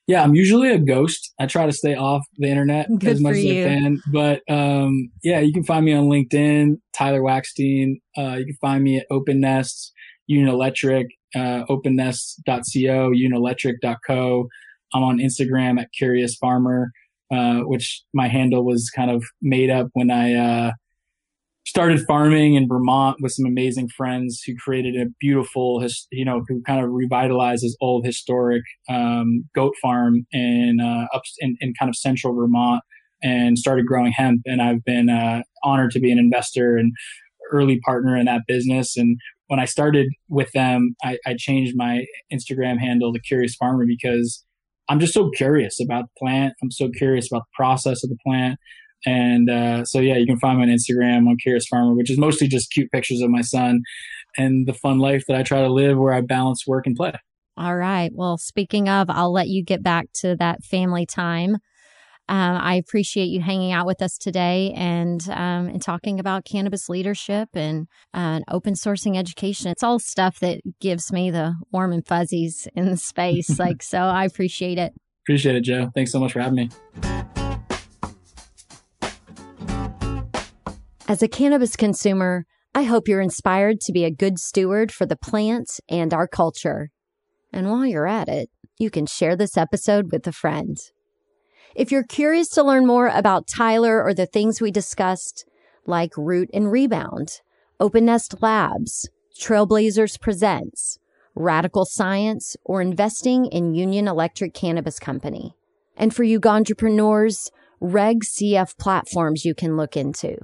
[0.08, 1.32] Yeah, I'm usually a ghost.
[1.38, 3.44] I try to stay off the internet Good as much as.
[3.44, 4.00] I can.
[4.12, 8.00] But um, yeah, you can find me on LinkedIn, Tyler Wakstein.
[8.18, 9.92] Uh, you can find me at Open Nests,
[10.26, 14.48] Union Electric, uh, opennest.co, unelectric.co.
[14.94, 16.90] I'm on Instagram at Curious Farmer,
[17.30, 20.72] uh, which my handle was kind of made up when I uh,
[21.64, 26.60] started farming in Vermont with some amazing friends who created a beautiful, you know, who
[26.62, 31.88] kind of revitalized this old historic um, goat farm in, uh, up in, in, kind
[31.88, 32.82] of central Vermont
[33.22, 34.42] and started growing hemp.
[34.44, 36.92] And I've been uh, honored to be an investor and
[37.52, 38.96] early partner in that business.
[38.96, 43.84] And when I started with them, I, I changed my Instagram handle to Curious Farmer
[43.86, 44.44] because
[44.88, 46.54] I'm just so curious about the plant.
[46.62, 48.58] I'm so curious about the process of the plant.
[49.04, 52.18] And uh, so, yeah, you can find me on Instagram on Curious Farmer, which is
[52.18, 53.82] mostly just cute pictures of my son
[54.36, 57.14] and the fun life that I try to live where I balance work and play.
[57.56, 58.10] All right.
[58.14, 61.56] Well, speaking of, I'll let you get back to that family time.
[62.28, 66.88] Um, I appreciate you hanging out with us today and um, and talking about cannabis
[66.88, 69.70] leadership and uh, open sourcing education.
[69.70, 73.58] It's all stuff that gives me the warm and fuzzies in the space.
[73.58, 74.94] like so, I appreciate it.
[75.24, 75.90] Appreciate it, Joe.
[75.94, 77.11] Thanks so much for having me.
[81.08, 85.16] As a cannabis consumer, I hope you're inspired to be a good steward for the
[85.16, 86.90] plant and our culture.
[87.52, 90.78] And while you're at it, you can share this episode with a friend.
[91.74, 95.44] If you're curious to learn more about Tyler or the things we discussed,
[95.86, 97.40] like Root and Rebound,
[97.80, 100.98] Open Nest Labs, Trailblazers Presents,
[101.36, 105.56] Radicle Science, or investing in Union Electric Cannabis Company.
[105.96, 107.50] And for you entrepreneurs,
[107.80, 110.36] Reg CF platforms you can look into.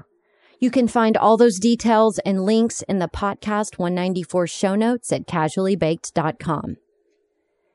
[0.61, 5.27] You can find all those details and links in the podcast 194 show notes at
[5.27, 6.77] casuallybaked.com.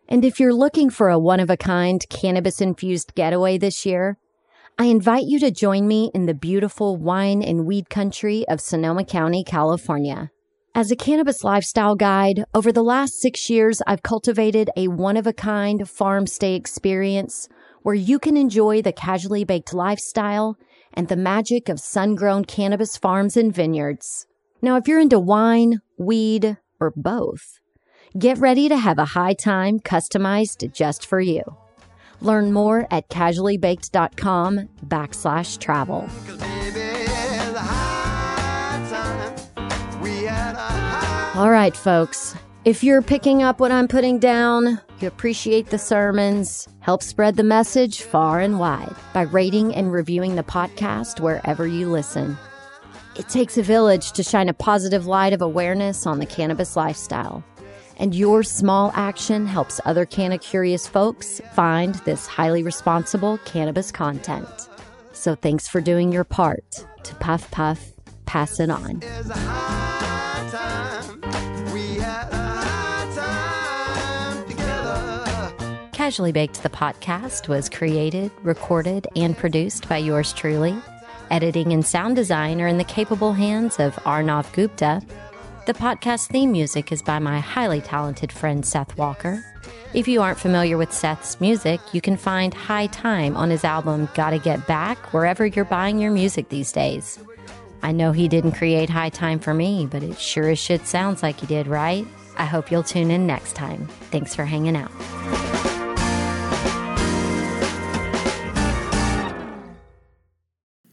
[0.10, 4.18] And if you're looking for a one of a kind cannabis infused getaway this year,
[4.78, 9.06] I invite you to join me in the beautiful wine and weed country of Sonoma
[9.06, 10.32] County, California.
[10.76, 15.26] As a cannabis lifestyle guide, over the last six years, I've cultivated a one of
[15.26, 17.48] a kind farm stay experience
[17.84, 20.58] where you can enjoy the casually baked lifestyle
[20.94, 24.28] and the magic of sun grown cannabis farms and vineyards.
[24.62, 27.60] Now, if you're into wine, weed, or both,
[28.18, 31.44] get ready to have a high time customized just for you.
[32.22, 36.10] Learn more at casuallybaked.com backslash travel.
[41.36, 42.36] All right, folks.
[42.66, 47.44] If you're picking up what I'm putting down, you appreciate the sermons, help spread the
[47.44, 52.38] message far and wide by rating and reviewing the podcast wherever you listen.
[53.18, 57.44] It takes a village to shine a positive light of awareness on the cannabis lifestyle.
[57.98, 64.70] And your small action helps other canna curious folks find this highly responsible cannabis content.
[65.12, 67.92] So thanks for doing your part to Puff Puff,
[68.26, 69.02] pass it on.
[76.04, 80.76] Casually Baked, the podcast, was created, recorded, and produced by yours truly.
[81.32, 85.02] Editing and sound design are in the capable hands of Arnav Gupta.
[85.66, 89.46] The podcast theme music is by my highly talented friend Seth Walker.
[89.94, 94.10] If you aren't familiar with Seth's music, you can find High Time on his album
[94.14, 97.18] Gotta Get Back wherever you're buying your music these days.
[97.82, 101.24] I know he didn't create High Time for me, but it sure as shit sounds
[101.24, 102.06] like he did, right?
[102.36, 103.88] I hope you'll tune in next time.
[104.12, 104.92] Thanks for hanging out.